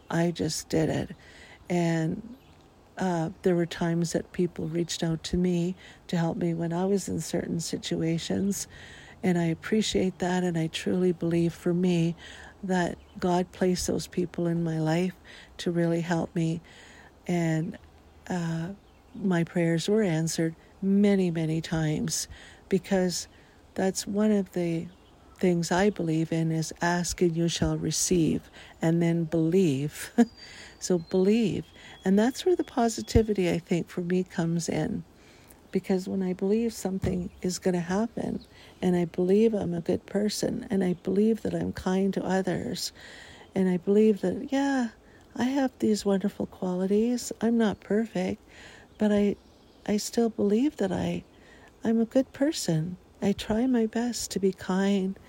I 0.10 0.32
just 0.32 0.70
did 0.70 0.90
it. 0.90 1.16
And 1.70 2.36
uh, 3.00 3.30
there 3.44 3.56
were 3.56 3.66
times 3.66 4.12
that 4.12 4.32
people 4.34 4.68
reached 4.68 5.04
out 5.04 5.24
to 5.24 5.38
me 5.38 5.76
to 6.08 6.18
help 6.18 6.38
me 6.38 6.54
when 6.54 6.74
I 6.74 6.86
was 6.86 7.08
in 7.08 7.22
certain 7.22 7.62
situations. 7.62 8.68
And 9.24 9.38
I 9.38 9.46
appreciate 9.46 10.20
that. 10.20 10.44
And 10.44 10.58
I 10.58 10.68
truly 10.68 11.14
believe 11.14 11.54
for 11.54 11.74
me 11.74 12.16
that 12.62 12.98
God 13.18 13.52
placed 13.54 13.88
those 13.88 14.08
people 14.08 14.48
in 14.48 14.64
my 14.64 14.80
life 14.80 15.14
to 15.58 15.72
really 15.72 16.02
help 16.02 16.36
me. 16.36 16.60
And 17.26 17.78
uh, 18.30 18.70
my 19.16 19.46
prayers 19.46 19.88
were 19.88 20.04
answered 20.04 20.56
many, 20.82 21.32
many 21.32 21.62
times 21.62 22.28
because 22.68 23.28
that's 23.76 24.06
one 24.06 24.32
of 24.32 24.52
the 24.52 24.88
things 25.38 25.72
I 25.72 25.90
believe 25.90 26.34
in 26.34 26.52
is 26.52 26.74
ask 26.82 27.22
and 27.22 27.36
you 27.36 27.48
shall 27.48 27.78
receive 27.78 28.50
and 28.82 29.02
then 29.02 29.24
believe. 29.24 30.12
so 30.80 30.98
believe. 31.00 31.64
And 32.06 32.18
that's 32.18 32.46
where 32.46 32.56
the 32.56 32.64
positivity, 32.64 33.50
I 33.50 33.60
think, 33.60 33.90
for 33.90 34.02
me 34.02 34.24
comes 34.24 34.70
in. 34.70 35.04
Because 35.72 36.08
when 36.08 36.24
I 36.24 36.34
believe 36.34 36.74
something 36.74 37.30
is 37.42 37.60
going 37.60 37.76
to 37.76 37.80
happen, 37.80 38.40
and 38.82 38.96
I 38.96 39.06
believe 39.06 39.54
I'm 39.54 39.74
a 39.74 39.82
good 39.82 40.06
person, 40.06 40.66
and 40.70 40.84
I 40.84 40.94
believe 41.04 41.44
that 41.44 41.54
I'm 41.54 41.74
kind 41.74 42.14
to 42.16 42.24
others, 42.24 42.92
and 43.54 43.70
I 43.70 43.78
believe 43.78 44.22
that, 44.22 44.52
yeah, 44.52 44.90
I 45.36 45.44
have 45.44 45.72
these 45.80 46.06
wonderful 46.06 46.48
qualities. 46.48 47.32
I'm 47.42 47.58
not 47.58 47.80
perfect, 47.82 48.42
but 48.98 49.12
I, 49.12 49.36
I 49.86 49.98
still 49.98 50.30
believe 50.30 50.78
that 50.78 50.92
I, 50.92 51.24
I'm 51.84 52.02
a 52.02 52.06
good 52.06 52.32
person. 52.34 52.98
I 53.22 53.34
try 53.34 53.68
my 53.68 53.86
best 53.86 54.32
to 54.32 54.40
be 54.40 54.54
kind 54.54 55.20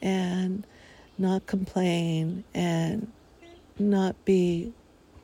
and 0.00 0.66
not 1.18 1.46
complain 1.46 2.44
and 2.54 3.10
not 3.78 4.24
be 4.24 4.72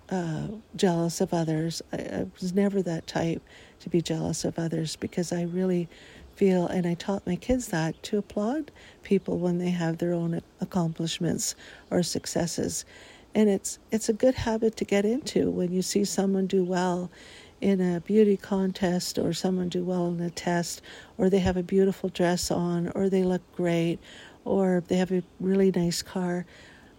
uh, 0.09 0.49
jealous 0.75 1.21
of 1.21 1.35
others. 1.35 1.83
I, 1.93 1.97
I, 1.97 2.27
was 2.41 2.53
never 2.55 2.83
that 2.83 3.07
type 3.07 3.43
to 3.81 3.89
be 3.89 4.01
jealous 4.01 4.45
of 4.45 4.59
others 4.59 4.97
because 4.97 5.33
I 5.33 5.43
really 5.43 5.89
feel, 6.37 6.67
and 6.67 6.87
I 6.87 6.95
taught 6.95 7.27
my 7.27 7.37
kids 7.37 7.69
that, 7.69 8.01
to 8.05 8.19
applaud 8.19 8.71
people 9.03 9.39
when 9.39 9.59
they 9.59 9.71
have 9.71 9.99
their 9.99 10.13
own 10.13 10.41
accomplishments 10.61 11.55
or 11.91 12.03
successes. 12.03 12.85
And 13.35 13.49
it's 13.49 13.79
it's 13.91 14.09
a 14.09 14.15
good 14.15 14.35
habit 14.35 14.77
to 14.77 14.85
get 14.85 15.05
into 15.05 15.51
when 15.51 15.73
you 15.73 15.83
see 15.83 16.05
someone 16.05 16.47
do 16.47 16.65
well 16.65 17.11
in 17.61 17.81
a 17.81 18.01
beauty 18.01 18.37
contest 18.37 19.19
or 19.19 19.33
someone 19.33 19.69
do 19.69 19.83
well 19.83 20.09
in 20.09 20.21
a 20.21 20.31
test 20.31 20.83
or 21.19 21.29
they 21.29 21.39
have 21.39 21.57
a 21.57 21.63
beautiful 21.63 22.09
dress 22.09 22.51
on 22.51 22.91
or 22.95 23.09
they 23.09 23.23
look 23.23 23.43
great 23.55 23.99
or 24.45 24.83
they 24.89 24.97
have 24.97 25.11
a 25.11 25.23
really 25.41 25.71
nice 25.71 26.03
car 26.03 26.45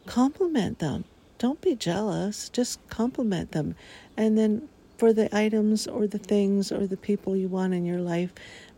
compliment 0.05 0.79
them 0.79 1.05
don't 1.37 1.61
be 1.61 1.75
jealous, 1.75 2.49
just 2.49 2.85
compliment 2.89 3.51
them. 3.51 3.75
And 4.15 4.37
then 4.37 4.69
for 4.97 5.13
the 5.13 5.35
items 5.35 5.87
or 5.87 6.07
the 6.07 6.17
things 6.17 6.71
or 6.71 6.87
the 6.87 6.97
people 6.97 7.35
you 7.35 7.47
want 7.47 7.73
in 7.73 7.85
your 7.85 7.99
life, 7.99 8.33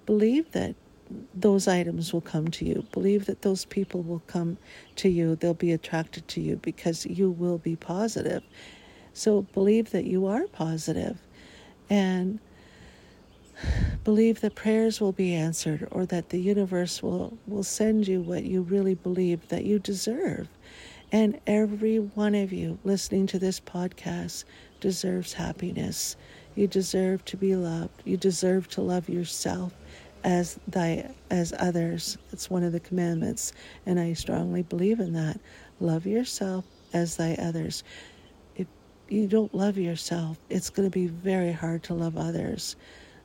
believe 0.05 0.51
that 0.51 0.75
those 1.33 1.67
items 1.67 2.13
will 2.13 2.21
come 2.21 2.49
to 2.49 2.65
you. 2.65 2.85
Believe 2.91 3.25
that 3.25 3.41
those 3.41 3.65
people 3.65 4.01
will 4.01 4.21
come 4.27 4.57
to 4.97 5.09
you. 5.09 5.35
They'll 5.35 5.53
be 5.53 5.71
attracted 5.71 6.27
to 6.29 6.41
you 6.41 6.57
because 6.57 7.05
you 7.05 7.31
will 7.31 7.57
be 7.57 7.75
positive. 7.75 8.43
So 9.13 9.41
believe 9.41 9.91
that 9.91 10.05
you 10.05 10.27
are 10.27 10.47
positive 10.47 11.17
and 11.89 12.39
believe 14.03 14.41
that 14.41 14.55
prayers 14.55 15.01
will 15.01 15.11
be 15.11 15.33
answered 15.33 15.87
or 15.91 16.05
that 16.05 16.29
the 16.29 16.39
universe 16.39 17.01
will, 17.01 17.37
will 17.47 17.63
send 17.63 18.07
you 18.07 18.21
what 18.21 18.43
you 18.43 18.61
really 18.61 18.95
believe 18.95 19.47
that 19.49 19.65
you 19.65 19.79
deserve. 19.79 20.47
And 21.11 21.39
every 21.47 21.97
one 21.97 22.35
of 22.35 22.53
you 22.53 22.77
listening 22.83 23.25
to 23.27 23.39
this 23.39 23.59
podcast 23.59 24.43
deserves 24.79 25.33
happiness. 25.33 26.15
You 26.55 26.67
deserve 26.67 27.25
to 27.25 27.37
be 27.37 27.55
loved. 27.55 28.03
You 28.05 28.15
deserve 28.15 28.67
to 28.69 28.81
love 28.81 29.09
yourself 29.09 29.73
as 30.23 30.59
thy 30.67 31.09
as 31.31 31.53
others. 31.57 32.17
It's 32.31 32.49
one 32.49 32.63
of 32.63 32.73
the 32.73 32.79
commandments, 32.79 33.53
and 33.85 33.99
I 33.99 34.13
strongly 34.13 34.61
believe 34.61 34.99
in 34.99 35.13
that. 35.13 35.39
Love 35.79 36.05
yourself 36.05 36.65
as 36.93 37.15
thy 37.15 37.35
others. 37.35 37.83
If 38.55 38.67
you 39.07 39.27
don't 39.27 39.53
love 39.55 39.77
yourself, 39.77 40.37
it's 40.49 40.69
going 40.69 40.89
to 40.89 40.93
be 40.93 41.07
very 41.07 41.53
hard 41.53 41.83
to 41.83 41.93
love 41.93 42.17
others. 42.17 42.75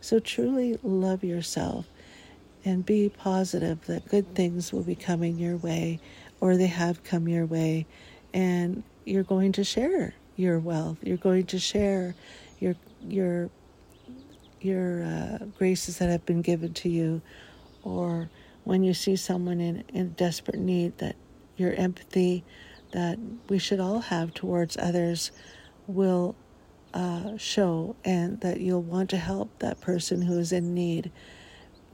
So 0.01 0.21
truly 0.21 0.79
love 0.83 1.25
yourself 1.25 1.87
and 2.65 2.87
be 2.87 3.11
positive 3.11 3.85
that 3.87 4.09
good 4.09 4.35
things 4.35 4.73
will 4.73 4.83
be 4.83 4.95
coming 4.95 5.39
your 5.39 5.57
way 5.57 6.01
or 6.45 6.59
they 6.59 6.67
have 6.67 7.03
come 7.03 7.27
your 7.27 7.47
way, 7.47 7.87
and 8.35 8.83
you're 9.07 9.23
going 9.23 9.51
to 9.51 9.65
share 9.65 10.13
your 10.37 10.59
wealth. 10.59 10.99
You're 11.01 11.17
going 11.17 11.47
to 11.47 11.59
share 11.59 12.15
your 12.61 12.75
your 13.01 13.49
your 14.61 15.05
uh, 15.05 15.39
graces 15.57 15.97
that 15.99 16.11
have 16.11 16.27
been 16.27 16.43
given 16.43 16.75
to 16.75 16.91
you, 16.91 17.23
or 17.83 18.29
when 18.65 18.85
you 18.85 18.93
see 18.93 19.17
someone 19.17 19.59
in, 19.59 19.85
in 19.89 20.11
desperate 20.11 20.59
need, 20.59 20.99
that 20.99 21.17
your 21.57 21.73
empathy 21.73 22.45
that 22.93 23.19
we 23.49 23.59
should 23.59 23.81
all 23.81 24.01
have 24.01 24.35
towards 24.35 24.77
others 24.77 25.31
will 25.87 26.37
uh, 26.93 27.39
show, 27.39 27.97
and 28.05 28.39
that 28.43 28.61
you'll 28.61 28.83
want 28.83 29.09
to 29.09 29.17
help 29.17 29.49
that 29.61 29.81
person 29.81 30.21
who 30.21 30.39
is 30.39 30.53
in 30.53 30.75
need. 30.75 31.11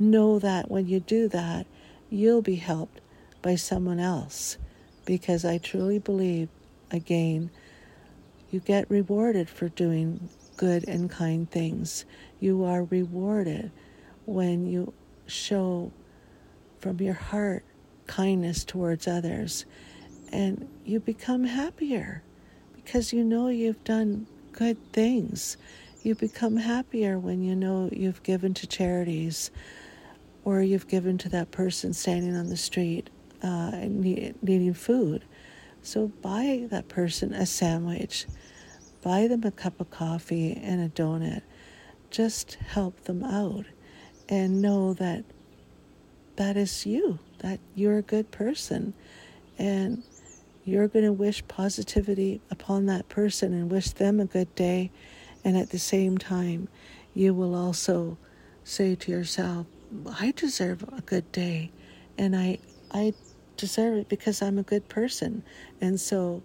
Know 0.01 0.41
that 0.41 0.69
when 0.69 0.89
you 0.89 0.99
do 0.99 1.29
that, 1.29 1.69
you'll 2.09 2.43
be 2.43 2.57
helped 2.57 3.01
by 3.43 3.55
someone 3.55 4.01
else 4.01 4.59
because 5.05 5.45
I 5.45 5.59
truly 5.59 5.99
believe, 5.99 6.49
again, 6.91 7.51
you 8.51 8.61
get 8.61 8.91
rewarded 8.91 9.49
for 9.49 9.69
doing 9.69 10.29
good 10.57 10.87
and 10.89 11.11
kind 11.11 11.51
things. 11.51 12.05
You 12.39 12.65
are 12.65 12.85
rewarded 12.85 13.71
when 14.27 14.67
you 14.67 14.93
show 15.27 15.93
from 16.81 17.01
your 17.01 17.15
heart 17.15 17.65
kindness 18.07 18.65
towards 18.65 19.07
others 19.07 19.65
and 20.33 20.69
you 20.85 21.01
become 21.01 21.45
happier 21.45 22.23
because 22.75 23.13
you 23.13 23.23
know 23.23 23.49
you've 23.49 23.83
done 23.85 24.27
good 24.53 24.77
things. 24.93 25.57
You 26.03 26.15
become 26.15 26.57
happier 26.57 27.19
when 27.19 27.43
you 27.43 27.55
know 27.55 27.89
you've 27.93 28.23
given 28.23 28.55
to 28.55 28.67
charities 28.67 29.51
or 30.45 30.63
you've 30.63 30.89
given 30.89 31.19
to 31.19 31.29
that 31.29 31.51
person 31.51 31.93
standing 31.93 32.35
on 32.35 32.49
the 32.49 32.57
street 32.57 33.11
uh, 33.43 33.73
needing 33.83 34.75
food. 34.75 35.25
So 35.83 36.09
buy 36.09 36.67
that 36.71 36.89
person 36.89 37.33
a 37.33 37.47
sandwich, 37.47 38.27
buy 39.03 39.29
them 39.29 39.45
a 39.45 39.51
cup 39.51 39.81
of 39.81 39.91
coffee 39.91 40.53
and 40.63 40.81
a 40.81 40.89
donut. 40.89 41.43
Just 42.11 42.55
help 42.55 43.05
them 43.05 43.23
out 43.25 43.67
and 44.29 44.61
know 44.61 44.95
that 44.95 45.25
that 46.37 46.57
is 46.57 46.87
you, 46.87 47.19
that 47.39 47.61
you're 47.75 47.99
a 47.99 48.03
good 48.03 48.31
person. 48.31 48.95
And 49.59 50.03
you're 50.65 50.89
going 50.89 51.05
to 51.05 51.13
wish 51.13 51.47
positivity 51.49 52.41
upon 52.51 52.87
that 52.87 53.09
person 53.09 53.53
and 53.53 53.71
wish 53.71 53.91
them 53.91 54.21
a 54.21 54.25
good 54.25 54.55
day. 54.55 54.91
And 55.45 55.57
at 55.57 55.71
the 55.71 55.79
same 55.79 56.19
time, 56.19 56.69
you 57.15 57.35
will 57.35 57.55
also 57.55 58.19
say 58.65 58.95
to 58.95 59.11
yourself, 59.11 59.67
I 60.19 60.33
deserve 60.33 60.85
a 60.93 61.01
good 61.01 61.31
day. 61.33 61.73
And 62.17 62.37
I, 62.37 62.59
I 62.93 63.15
deserve 63.61 63.99
it 63.99 64.09
because 64.09 64.41
I'm 64.41 64.59
a 64.59 64.63
good 64.63 64.89
person. 64.89 65.43
And 65.81 66.01
so 66.01 66.43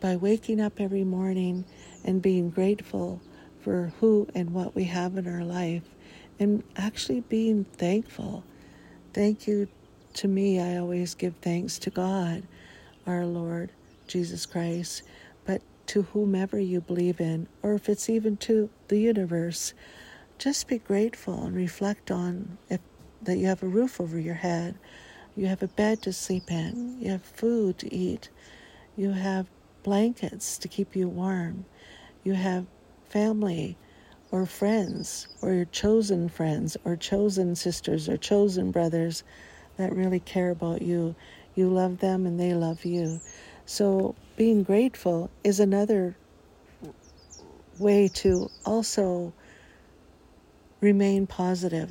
by 0.00 0.16
waking 0.16 0.60
up 0.60 0.80
every 0.80 1.04
morning 1.04 1.64
and 2.04 2.20
being 2.20 2.50
grateful 2.50 3.20
for 3.60 3.92
who 4.00 4.28
and 4.34 4.50
what 4.50 4.74
we 4.74 4.84
have 4.84 5.16
in 5.16 5.26
our 5.26 5.44
life 5.44 5.82
and 6.38 6.62
actually 6.76 7.20
being 7.20 7.64
thankful. 7.64 8.44
Thank 9.14 9.46
you 9.46 9.68
to 10.14 10.28
me. 10.28 10.60
I 10.60 10.76
always 10.76 11.14
give 11.14 11.34
thanks 11.36 11.78
to 11.80 11.90
God 11.90 12.42
our 13.06 13.24
Lord 13.24 13.70
Jesus 14.06 14.46
Christ, 14.46 15.02
but 15.44 15.62
to 15.88 16.02
whomever 16.02 16.58
you 16.58 16.80
believe 16.80 17.20
in, 17.20 17.46
or 17.62 17.74
if 17.74 17.88
it's 17.88 18.10
even 18.10 18.36
to 18.38 18.68
the 18.88 18.98
universe, 18.98 19.74
just 20.38 20.68
be 20.68 20.78
grateful 20.78 21.44
and 21.44 21.56
reflect 21.56 22.10
on 22.10 22.58
if, 22.68 22.80
that 23.22 23.38
you 23.38 23.46
have 23.46 23.62
a 23.62 23.68
roof 23.68 24.00
over 24.00 24.18
your 24.18 24.34
head, 24.34 24.76
you 25.36 25.46
have 25.46 25.62
a 25.62 25.68
bed 25.68 26.02
to 26.02 26.12
sleep 26.12 26.50
in, 26.50 27.00
you 27.00 27.10
have 27.10 27.22
food 27.22 27.78
to 27.78 27.94
eat, 27.94 28.30
you 28.96 29.10
have 29.12 29.46
blankets 29.82 30.58
to 30.58 30.68
keep 30.68 30.96
you 30.96 31.08
warm, 31.08 31.64
you 32.24 32.32
have 32.32 32.66
family 33.08 33.76
or 34.32 34.46
friends, 34.46 35.28
or 35.42 35.52
your 35.52 35.64
chosen 35.66 36.28
friends, 36.28 36.76
or 36.84 36.96
chosen 36.96 37.54
sisters, 37.54 38.08
or 38.08 38.16
chosen 38.16 38.72
brothers 38.72 39.22
that 39.76 39.94
really 39.94 40.20
care 40.20 40.50
about 40.50 40.82
you 40.82 41.14
you 41.56 41.68
love 41.70 41.98
them 41.98 42.26
and 42.26 42.38
they 42.38 42.54
love 42.54 42.84
you. 42.84 43.20
So 43.64 44.14
being 44.36 44.62
grateful 44.62 45.30
is 45.42 45.58
another 45.58 46.16
way 47.78 48.08
to 48.08 48.48
also 48.64 49.32
remain 50.80 51.26
positive. 51.26 51.90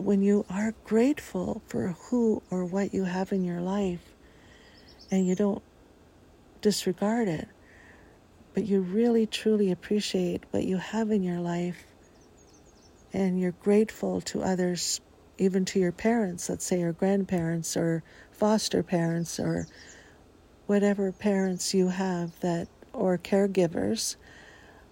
When 0.00 0.22
you 0.22 0.46
are 0.48 0.74
grateful 0.84 1.62
for 1.66 1.88
who 2.08 2.42
or 2.50 2.64
what 2.64 2.94
you 2.94 3.04
have 3.04 3.32
in 3.32 3.44
your 3.44 3.60
life 3.60 4.14
and 5.10 5.26
you 5.26 5.34
don't 5.34 5.62
disregard 6.62 7.28
it, 7.28 7.48
but 8.54 8.64
you 8.64 8.80
really 8.80 9.26
truly 9.26 9.70
appreciate 9.70 10.44
what 10.52 10.64
you 10.64 10.78
have 10.78 11.10
in 11.10 11.22
your 11.22 11.38
life 11.38 11.84
and 13.12 13.38
you're 13.38 13.52
grateful 13.52 14.20
to 14.22 14.42
others, 14.42 15.00
even 15.38 15.64
to 15.66 15.78
your 15.78 15.92
parents, 15.92 16.48
let's 16.48 16.64
say 16.64 16.80
your 16.80 16.92
grandparents 16.92 17.76
or 17.76 18.02
foster 18.32 18.82
parents 18.82 19.38
or 19.38 19.66
whatever 20.66 21.12
parents 21.12 21.74
you 21.74 21.88
have 21.88 22.40
that 22.40 22.68
or 22.92 23.18
caregivers 23.18 24.16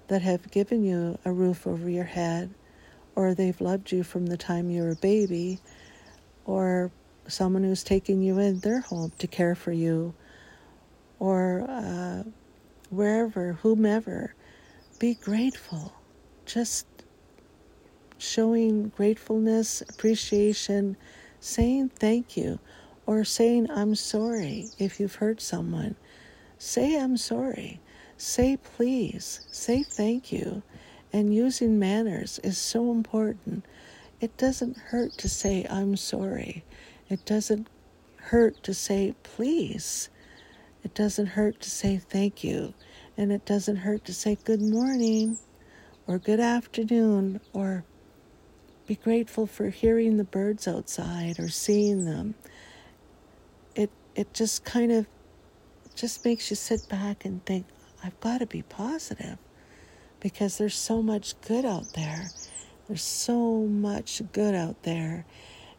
that 0.08 0.22
have 0.22 0.50
given 0.50 0.84
you 0.84 1.18
a 1.24 1.32
roof 1.32 1.66
over 1.66 1.88
your 1.88 2.04
head 2.04 2.52
or 3.18 3.34
they've 3.34 3.60
loved 3.60 3.90
you 3.90 4.04
from 4.04 4.26
the 4.26 4.36
time 4.36 4.70
you 4.70 4.82
were 4.82 4.92
a 4.92 4.96
baby 4.96 5.58
or 6.44 6.92
someone 7.26 7.64
who's 7.64 7.82
taking 7.82 8.22
you 8.22 8.38
in 8.38 8.60
their 8.60 8.80
home 8.80 9.12
to 9.18 9.26
care 9.26 9.56
for 9.56 9.72
you 9.72 10.14
or 11.18 11.66
uh, 11.68 12.22
wherever 12.90 13.54
whomever 13.54 14.34
be 15.00 15.14
grateful 15.14 15.92
just 16.46 16.86
showing 18.18 18.88
gratefulness 18.90 19.82
appreciation 19.88 20.96
saying 21.40 21.88
thank 21.88 22.36
you 22.36 22.60
or 23.08 23.24
saying, 23.24 23.68
I'm 23.70 23.94
sorry 23.94 24.68
if 24.78 25.00
you've 25.00 25.16
hurt 25.16 25.40
someone. 25.40 25.96
Say, 26.58 27.00
I'm 27.00 27.16
sorry. 27.16 27.80
Say, 28.18 28.58
please. 28.58 29.40
Say, 29.50 29.82
thank 29.82 30.30
you. 30.30 30.62
And 31.12 31.34
using 31.34 31.78
manners 31.78 32.38
is 32.44 32.58
so 32.58 32.90
important. 32.90 33.64
It 34.20 34.36
doesn't 34.36 34.76
hurt 34.76 35.16
to 35.18 35.28
say, 35.28 35.66
I'm 35.70 35.96
sorry. 35.96 36.64
It 37.08 37.24
doesn't 37.24 37.68
hurt 38.16 38.62
to 38.64 38.74
say, 38.74 39.14
please. 39.22 40.10
It 40.84 40.94
doesn't 40.94 41.26
hurt 41.26 41.60
to 41.60 41.70
say, 41.70 41.98
thank 41.98 42.44
you. 42.44 42.74
And 43.16 43.32
it 43.32 43.44
doesn't 43.46 43.76
hurt 43.76 44.04
to 44.06 44.14
say, 44.14 44.36
good 44.44 44.60
morning 44.62 45.38
or 46.06 46.18
good 46.18 46.40
afternoon 46.40 47.40
or 47.52 47.84
be 48.86 48.96
grateful 48.96 49.46
for 49.46 49.68
hearing 49.70 50.16
the 50.16 50.24
birds 50.24 50.66
outside 50.68 51.38
or 51.38 51.48
seeing 51.48 52.04
them 52.06 52.34
it 53.74 53.90
it 54.14 54.32
just 54.34 54.64
kind 54.64 54.90
of 54.92 55.06
just 55.94 56.24
makes 56.24 56.50
you 56.50 56.56
sit 56.56 56.88
back 56.88 57.24
and 57.24 57.44
think, 57.44 57.66
I've 58.04 58.18
got 58.20 58.38
to 58.38 58.46
be 58.46 58.62
positive 58.62 59.38
because 60.20 60.58
there's 60.58 60.74
so 60.74 61.02
much 61.02 61.40
good 61.42 61.64
out 61.64 61.92
there. 61.94 62.30
There's 62.86 63.02
so 63.02 63.62
much 63.62 64.22
good 64.32 64.54
out 64.54 64.82
there. 64.82 65.24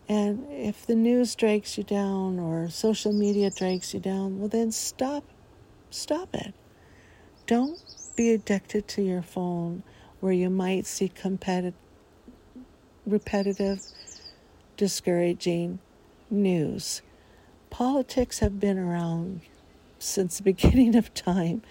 And 0.08 0.46
if 0.50 0.86
the 0.86 0.96
news 0.96 1.36
drags 1.36 1.78
you 1.78 1.84
down 1.84 2.40
or 2.40 2.70
social 2.70 3.14
media 3.14 3.52
drags 3.52 3.94
you 3.94 4.00
down, 4.00 4.40
well, 4.40 4.50
then 4.50 4.72
stop. 4.72 5.24
Stop 5.92 6.34
it. 6.34 6.54
Don't 7.46 7.80
be 8.16 8.32
addicted 8.32 8.88
to 8.90 9.02
your 9.02 9.22
phone 9.22 9.84
where 10.20 10.34
you 10.34 10.50
might 10.50 10.86
see 10.86 11.10
competitive, 11.10 11.74
repetitive, 13.06 13.82
discouraging 14.78 15.80
news 16.30 17.02
politics 17.70 18.40
have 18.40 18.60
been 18.60 18.78
around 18.78 19.42
since 19.98 20.38
the 20.38 20.44
beginning 20.52 20.96
of 20.96 21.14
time. 21.14 21.62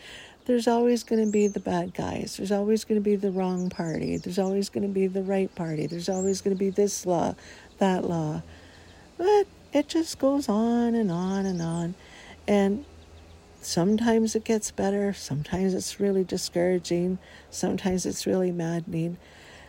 There's 0.49 0.67
always 0.67 1.05
going 1.05 1.23
to 1.23 1.31
be 1.31 1.47
the 1.47 1.61
bad 1.61 1.93
guys. 1.93 2.39
There's 2.39 2.51
always 2.51 2.83
going 2.85 2.99
to 2.99 3.05
be 3.05 3.17
the 3.17 3.31
wrong 3.31 3.69
party. 3.69 4.17
There's 4.17 4.39
always 4.39 4.71
going 4.71 4.83
to 4.83 4.89
be 4.89 5.07
the 5.07 5.23
right 5.23 5.55
party. 5.55 5.87
There's 5.87 6.09
always 6.09 6.41
going 6.41 6.57
to 6.57 6.59
be 6.59 6.71
this 6.71 7.05
law, 7.05 7.35
that 7.77 8.05
law. 8.07 8.41
But 9.19 9.47
it 9.75 9.89
just 9.89 10.19
goes 10.19 10.49
on 10.49 10.95
and 10.95 11.13
on 11.13 11.45
and 11.45 11.61
on. 11.61 11.95
And 12.47 12.87
sometimes 13.61 14.35
it 14.35 14.45
gets 14.45 14.71
better. 14.71 15.13
Sometimes 15.13 15.75
it's 15.75 16.01
really 16.01 16.25
discouraging. 16.25 17.19
Sometimes 17.51 18.07
it's 18.07 18.27
really 18.27 18.51
maddening. 18.51 19.19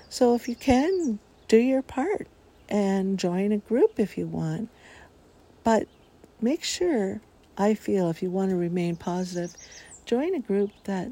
So 0.08 0.34
if 0.34 0.48
you 0.48 0.56
can, 0.56 1.20
do 1.50 1.58
your 1.58 1.82
part 1.82 2.26
and 2.70 3.20
join 3.20 3.52
a 3.52 3.58
group 3.58 4.00
if 4.00 4.18
you 4.18 4.28
want. 4.28 4.70
But 5.65 5.88
make 6.39 6.63
sure, 6.63 7.20
I 7.58 7.74
feel, 7.74 8.10
if 8.10 8.24
you 8.24 8.32
want 8.32 8.52
to 8.52 8.56
remain 8.56 8.96
positive, 8.96 9.54
join 10.10 10.34
a 10.34 10.39
group 10.39 10.72
that 10.86 11.12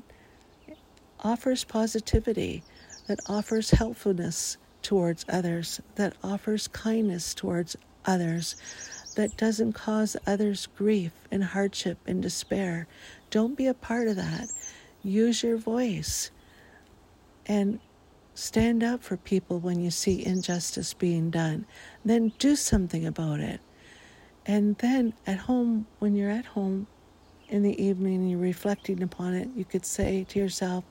offers 1.19 1.63
positivity, 1.63 2.63
that 3.05 3.19
offers 3.27 3.69
helpfulness 3.69 4.57
towards 4.81 5.23
others, 5.29 5.79
that 5.97 6.15
offers 6.23 6.67
kindness 6.69 7.35
towards 7.35 7.75
others, 8.05 8.55
that 9.15 9.37
doesn't 9.37 9.73
cause 9.73 10.17
others 10.25 10.67
grief 10.75 11.11
and 11.29 11.43
hardship 11.43 11.99
and 12.07 12.23
despair. 12.23 12.87
Don't 13.29 13.55
be 13.55 13.67
a 13.67 13.73
part 13.75 14.07
of 14.07 14.15
that. 14.15 14.47
Use 15.03 15.43
your 15.43 15.57
voice 15.57 16.31
and 17.45 17.79
stand 18.33 18.83
up 18.83 19.03
for 19.03 19.15
people 19.15 19.59
when 19.59 19.79
you 19.79 19.91
see 19.91 20.25
injustice 20.25 20.95
being 20.95 21.29
done. 21.29 21.67
Then 22.03 22.31
do 22.39 22.55
something 22.55 23.05
about 23.05 23.41
it. 23.41 23.59
And 24.47 24.75
then 24.79 25.13
at 25.27 25.37
home, 25.37 25.85
when 25.99 26.15
you're 26.15 26.31
at 26.31 26.45
home 26.45 26.87
in 27.49 27.63
the 27.63 27.81
evening 27.81 28.15
and 28.15 28.31
you're 28.31 28.39
reflecting 28.39 29.01
upon 29.01 29.33
it, 29.33 29.49
you 29.55 29.65
could 29.65 29.85
say 29.85 30.25
to 30.29 30.39
yourself, 30.39 30.83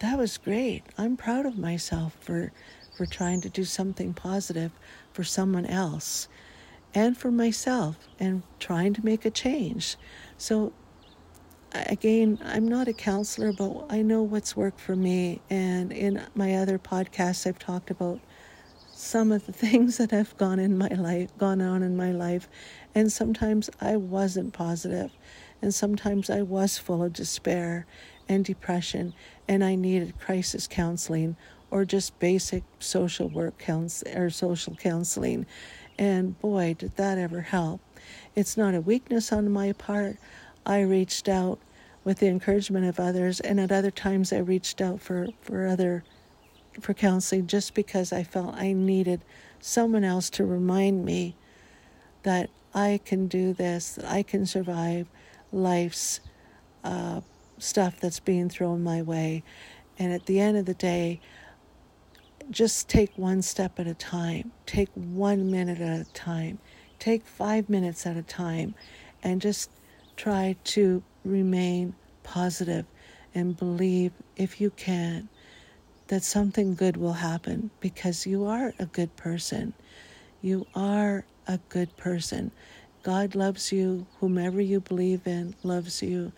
that 0.00 0.16
was 0.18 0.38
great. 0.38 0.84
I'm 0.96 1.16
proud 1.16 1.46
of 1.46 1.58
myself 1.58 2.16
for, 2.20 2.52
for 2.96 3.06
trying 3.06 3.40
to 3.42 3.48
do 3.48 3.64
something 3.64 4.14
positive 4.14 4.72
for 5.12 5.24
someone 5.24 5.66
else 5.66 6.28
and 6.94 7.16
for 7.16 7.30
myself 7.30 7.96
and 8.20 8.42
trying 8.60 8.94
to 8.94 9.04
make 9.04 9.24
a 9.24 9.30
change. 9.30 9.96
So, 10.36 10.72
again, 11.72 12.38
I'm 12.44 12.68
not 12.68 12.88
a 12.88 12.92
counselor, 12.92 13.52
but 13.52 13.86
I 13.90 14.02
know 14.02 14.22
what's 14.22 14.56
worked 14.56 14.80
for 14.80 14.96
me. 14.96 15.40
And 15.50 15.92
in 15.92 16.22
my 16.34 16.54
other 16.54 16.78
podcasts, 16.78 17.46
I've 17.46 17.58
talked 17.58 17.90
about 17.90 18.20
some 18.98 19.30
of 19.30 19.46
the 19.46 19.52
things 19.52 19.96
that 19.98 20.10
have 20.10 20.36
gone 20.36 20.58
in 20.58 20.76
my 20.76 20.88
life, 20.88 21.30
gone 21.38 21.60
on 21.60 21.84
in 21.84 21.96
my 21.96 22.10
life, 22.10 22.48
and 22.96 23.12
sometimes 23.12 23.70
I 23.80 23.94
wasn't 23.96 24.52
positive, 24.52 25.12
and 25.62 25.72
sometimes 25.72 26.28
I 26.28 26.42
was 26.42 26.78
full 26.78 27.04
of 27.04 27.12
despair 27.12 27.86
and 28.28 28.44
depression, 28.44 29.14
and 29.46 29.62
I 29.62 29.76
needed 29.76 30.18
crisis 30.18 30.66
counseling 30.66 31.36
or 31.70 31.84
just 31.84 32.18
basic 32.18 32.64
social 32.80 33.28
work 33.28 33.56
counsel 33.58 34.08
or 34.16 34.30
social 34.30 34.74
counseling, 34.74 35.46
And 35.96 36.38
boy, 36.40 36.74
did 36.76 36.96
that 36.96 37.18
ever 37.18 37.42
help. 37.42 37.80
It's 38.34 38.56
not 38.56 38.74
a 38.74 38.80
weakness 38.80 39.32
on 39.32 39.50
my 39.50 39.72
part. 39.72 40.16
I 40.66 40.80
reached 40.80 41.28
out 41.28 41.60
with 42.02 42.18
the 42.18 42.26
encouragement 42.26 42.86
of 42.86 42.98
others, 42.98 43.38
and 43.38 43.60
at 43.60 43.70
other 43.70 43.92
times 43.92 44.32
I 44.32 44.38
reached 44.38 44.80
out 44.80 45.00
for, 45.00 45.28
for 45.40 45.68
other 45.68 46.02
for 46.80 46.94
counseling 46.94 47.46
just 47.46 47.74
because 47.74 48.12
I 48.12 48.22
felt 48.22 48.54
I 48.54 48.72
needed 48.72 49.24
someone 49.60 50.04
else 50.04 50.30
to 50.30 50.44
remind 50.44 51.04
me 51.04 51.36
that 52.22 52.50
I 52.74 53.00
can 53.04 53.26
do 53.28 53.52
this, 53.52 53.94
that 53.94 54.04
I 54.04 54.22
can 54.22 54.46
survive 54.46 55.08
life's 55.52 56.20
uh, 56.84 57.20
stuff 57.58 57.98
that's 58.00 58.20
being 58.20 58.48
thrown 58.48 58.82
my 58.82 59.02
way. 59.02 59.42
And 59.98 60.12
at 60.12 60.26
the 60.26 60.40
end 60.40 60.56
of 60.56 60.66
the 60.66 60.74
day, 60.74 61.20
just 62.50 62.88
take 62.88 63.16
one 63.16 63.42
step 63.42 63.78
at 63.78 63.86
a 63.86 63.94
time, 63.94 64.52
take 64.64 64.88
one 64.94 65.50
minute 65.50 65.80
at 65.80 66.00
a 66.00 66.12
time, 66.12 66.58
take 66.98 67.26
five 67.26 67.68
minutes 67.68 68.06
at 68.06 68.16
a 68.16 68.22
time, 68.22 68.74
and 69.22 69.40
just 69.40 69.70
try 70.16 70.56
to 70.64 71.02
remain 71.24 71.94
positive 72.22 72.86
and 73.34 73.56
believe, 73.56 74.12
if 74.36 74.60
you 74.60 74.70
can, 74.70 75.28
that 76.08 76.24
something 76.24 76.74
good 76.74 76.96
will 76.96 77.14
happen 77.14 77.70
because 77.80 78.26
you 78.26 78.44
are 78.46 78.74
a 78.78 78.86
good 78.86 79.14
person. 79.16 79.74
You 80.42 80.66
are 80.74 81.24
a 81.46 81.58
good 81.68 81.96
person. 81.96 82.50
God 83.02 83.34
loves 83.34 83.72
you. 83.72 84.06
Whomever 84.20 84.60
you 84.60 84.80
believe 84.80 85.26
in 85.26 85.54
loves 85.62 86.02
you. 86.02 86.32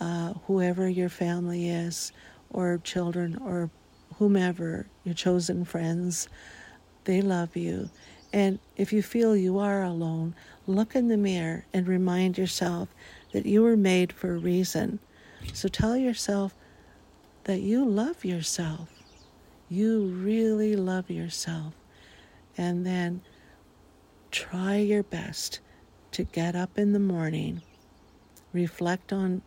Uh, 0.00 0.34
whoever 0.46 0.88
your 0.88 1.08
family 1.08 1.68
is, 1.68 2.10
or 2.50 2.80
children, 2.82 3.38
or 3.44 3.70
whomever, 4.16 4.86
your 5.04 5.14
chosen 5.14 5.64
friends, 5.64 6.28
they 7.04 7.22
love 7.22 7.56
you. 7.56 7.88
And 8.32 8.58
if 8.76 8.92
you 8.92 9.02
feel 9.02 9.36
you 9.36 9.58
are 9.58 9.82
alone, 9.82 10.34
look 10.66 10.96
in 10.96 11.08
the 11.08 11.16
mirror 11.16 11.66
and 11.72 11.86
remind 11.86 12.36
yourself 12.36 12.88
that 13.32 13.46
you 13.46 13.62
were 13.62 13.76
made 13.76 14.12
for 14.12 14.34
a 14.34 14.38
reason. 14.38 14.98
So 15.52 15.68
tell 15.68 15.96
yourself 15.96 16.54
that 17.44 17.60
you 17.60 17.84
love 17.84 18.24
yourself. 18.24 19.01
You 19.72 20.04
really 20.04 20.76
love 20.76 21.10
yourself. 21.10 21.72
And 22.58 22.84
then 22.84 23.22
try 24.30 24.76
your 24.76 25.02
best 25.02 25.60
to 26.10 26.24
get 26.24 26.54
up 26.54 26.76
in 26.76 26.92
the 26.92 26.98
morning, 26.98 27.62
reflect 28.52 29.14
on 29.14 29.40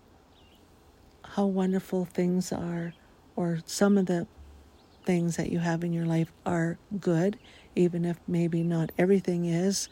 how 1.24 1.46
wonderful 1.46 2.06
things 2.06 2.52
are, 2.52 2.96
or 3.36 3.60
some 3.68 4.00
of 4.00 4.08
the 4.08 4.26
things 5.06 5.38
that 5.38 5.52
you 5.52 5.60
have 5.60 5.84
in 5.84 5.94
your 5.94 6.08
life 6.08 6.34
are 6.44 6.80
good, 7.00 7.38
even 7.76 8.04
if 8.04 8.18
maybe 8.28 8.64
not 8.64 8.92
everything 8.98 9.46
is, 9.46 9.90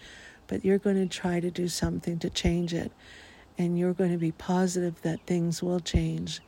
but 0.47 0.65
you're 0.65 0.79
going 0.79 0.95
to 0.95 1.05
try 1.05 1.39
to 1.41 1.51
do 1.51 1.67
something 1.67 2.17
to 2.17 2.29
change 2.31 2.73
it. 2.73 2.91
And 3.59 3.77
you're 3.77 3.93
going 3.93 4.11
to 4.11 4.17
be 4.17 4.31
positive 4.31 4.99
that 5.03 5.27
things 5.27 5.61
will 5.61 5.79
change. 5.79 6.41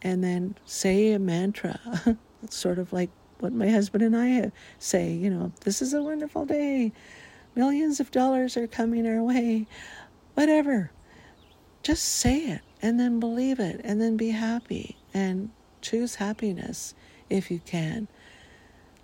And 0.00 0.22
then 0.22 0.54
say 0.64 1.10
a 1.10 1.18
mantra, 1.18 1.80
sort 2.48 2.78
of 2.78 2.92
like 2.92 3.10
what 3.38 3.52
my 3.52 3.68
husband 3.68 4.02
and 4.02 4.16
I 4.16 4.50
say, 4.78 5.12
you 5.12 5.30
know, 5.30 5.52
this 5.62 5.82
is 5.82 5.92
a 5.92 6.02
wonderful 6.02 6.46
day. 6.46 6.92
Millions 7.54 8.00
of 8.00 8.10
dollars 8.10 8.56
are 8.56 8.66
coming 8.66 9.06
our 9.06 9.22
way. 9.22 9.66
Whatever. 10.34 10.90
Just 11.82 12.04
say 12.04 12.38
it 12.38 12.60
and 12.82 12.98
then 12.98 13.20
believe 13.20 13.60
it 13.60 13.80
and 13.84 14.00
then 14.00 14.16
be 14.16 14.30
happy 14.30 14.96
and 15.14 15.50
choose 15.80 16.16
happiness 16.16 16.94
if 17.30 17.50
you 17.50 17.60
can. 17.64 18.08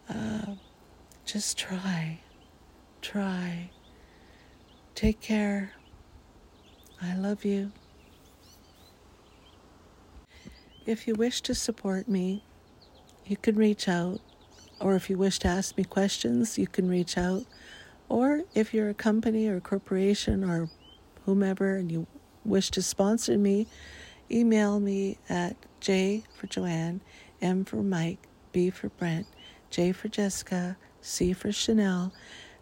Uh, 0.09 0.55
just 1.25 1.57
try. 1.57 2.21
Try. 3.01 3.71
Take 4.95 5.21
care. 5.21 5.73
I 7.01 7.17
love 7.17 7.45
you. 7.45 7.73
If 10.85 11.07
you 11.07 11.15
wish 11.15 11.41
to 11.43 11.55
support 11.55 12.09
me, 12.09 12.45
you 13.27 13.37
can 13.37 13.57
reach 13.57 13.89
out. 13.89 14.21
Or 14.81 14.97
if 14.97 15.09
you 15.09 15.17
wish 15.17 15.39
to 15.41 15.49
ask 15.49 15.77
me 15.77 15.85
questions, 15.85 16.59
you 16.59 16.67
can 16.67 16.89
reach 16.89 17.17
out. 17.17 17.45
Or 18.09 18.43
if 18.55 18.75
you're 18.75 18.91
a 18.91 18.95
company 18.95 19.49
or 19.49 19.57
a 19.57 19.61
corporation 19.61 20.45
or 20.45 20.69
whomever 21.25 21.77
and 21.77 21.91
you 21.91 22.07
wish 22.45 22.71
to 22.73 22.83
sponsor 22.83 23.39
me, 23.39 23.67
email 24.31 24.81
me 24.81 25.19
at 25.29 25.57
J 25.81 26.25
for 26.35 26.47
Joanne, 26.47 27.01
M 27.41 27.65
for 27.65 27.77
Mike, 27.77 28.27
B 28.51 28.71
for 28.71 28.89
Brent, 28.89 29.27
J 29.71 29.93
for 29.93 30.09
Jessica, 30.09 30.77
C 31.01 31.33
for 31.33 31.53
Chanel. 31.53 32.13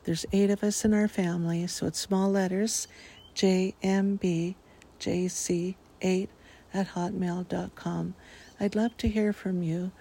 There's 0.05 0.27
eight 0.33 0.51
of 0.51 0.63
us 0.63 0.85
in 0.85 0.95
our 0.95 1.09
family, 1.09 1.67
so 1.67 1.87
it's 1.87 1.99
small 1.99 2.31
letters 2.31 2.87
J 3.35 3.75
M 3.83 4.17
B 4.17 4.57
J 4.99 5.29
C 5.29 5.77
8 6.03 6.31
at 6.73 6.89
hotmail.com. 6.89 8.15
I'd 8.59 8.75
love 8.75 8.97
to 8.99 9.09
hear 9.09 9.33
from 9.33 9.63
you 9.63 9.93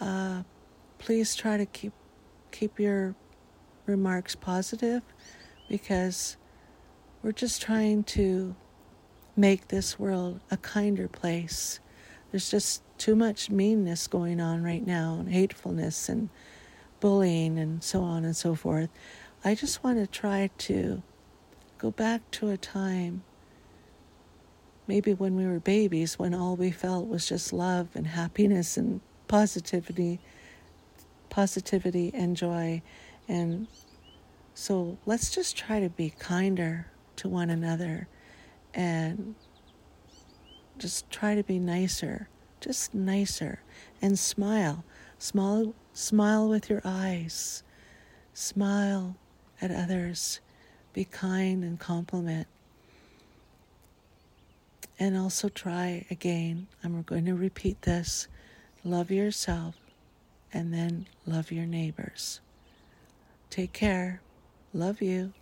uh, 0.00 0.42
please 0.98 1.34
try 1.34 1.56
to 1.56 1.66
keep 1.66 1.92
keep 2.50 2.80
your 2.80 3.14
remarks 3.86 4.34
positive 4.34 5.02
because 5.68 6.36
we're 7.22 7.32
just 7.32 7.60
trying 7.60 8.02
to 8.02 8.54
make 9.36 9.68
this 9.68 9.98
world 9.98 10.40
a 10.50 10.56
kinder 10.56 11.08
place. 11.08 11.80
There's 12.30 12.50
just 12.50 12.82
too 12.98 13.14
much 13.14 13.50
meanness 13.50 14.06
going 14.06 14.40
on 14.40 14.62
right 14.62 14.86
now 14.86 15.16
and 15.20 15.30
hatefulness 15.30 16.08
and 16.08 16.28
bullying 17.00 17.58
and 17.58 17.82
so 17.82 18.02
on 18.02 18.24
and 18.24 18.36
so 18.36 18.54
forth. 18.54 18.90
I 19.44 19.54
just 19.54 19.84
want 19.84 19.98
to 19.98 20.06
try 20.06 20.50
to 20.58 21.02
go 21.78 21.90
back 21.90 22.28
to 22.32 22.50
a 22.50 22.56
time 22.56 23.22
maybe 24.88 25.12
when 25.12 25.36
we 25.36 25.46
were 25.46 25.60
babies 25.60 26.18
when 26.18 26.34
all 26.34 26.56
we 26.56 26.70
felt 26.70 27.06
was 27.06 27.28
just 27.28 27.52
love 27.52 27.88
and 27.94 28.06
happiness 28.08 28.76
and 28.76 29.00
positivity, 29.28 30.18
positivity 31.30 32.10
and 32.14 32.36
joy. 32.36 32.82
And 33.28 33.68
so 34.54 34.98
let's 35.06 35.30
just 35.30 35.56
try 35.56 35.80
to 35.80 35.88
be 35.88 36.10
kinder 36.18 36.86
to 37.16 37.28
one 37.28 37.50
another 37.50 38.08
and 38.74 39.34
just 40.78 41.10
try 41.10 41.34
to 41.34 41.42
be 41.42 41.58
nicer, 41.58 42.28
just 42.60 42.94
nicer 42.94 43.60
and 44.00 44.18
smile. 44.18 44.84
Smile 45.18 45.74
smile 45.92 46.48
with 46.48 46.70
your 46.70 46.80
eyes. 46.84 47.62
Smile 48.32 49.16
at 49.60 49.70
others. 49.70 50.40
Be 50.92 51.04
kind 51.04 51.64
and 51.64 51.78
compliment. 51.78 52.46
And 54.98 55.16
also 55.16 55.48
try 55.48 56.06
again. 56.10 56.68
I'm 56.82 57.02
going 57.02 57.26
to 57.26 57.34
repeat 57.34 57.82
this 57.82 58.28
love 58.84 59.10
yourself, 59.10 59.74
and 60.52 60.72
then 60.72 61.06
love 61.26 61.50
your 61.52 61.66
neighbors. 61.66 62.40
Take 63.50 63.72
care. 63.72 64.20
Love 64.72 65.00
you. 65.00 65.32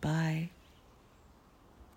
Bye. 0.00 0.50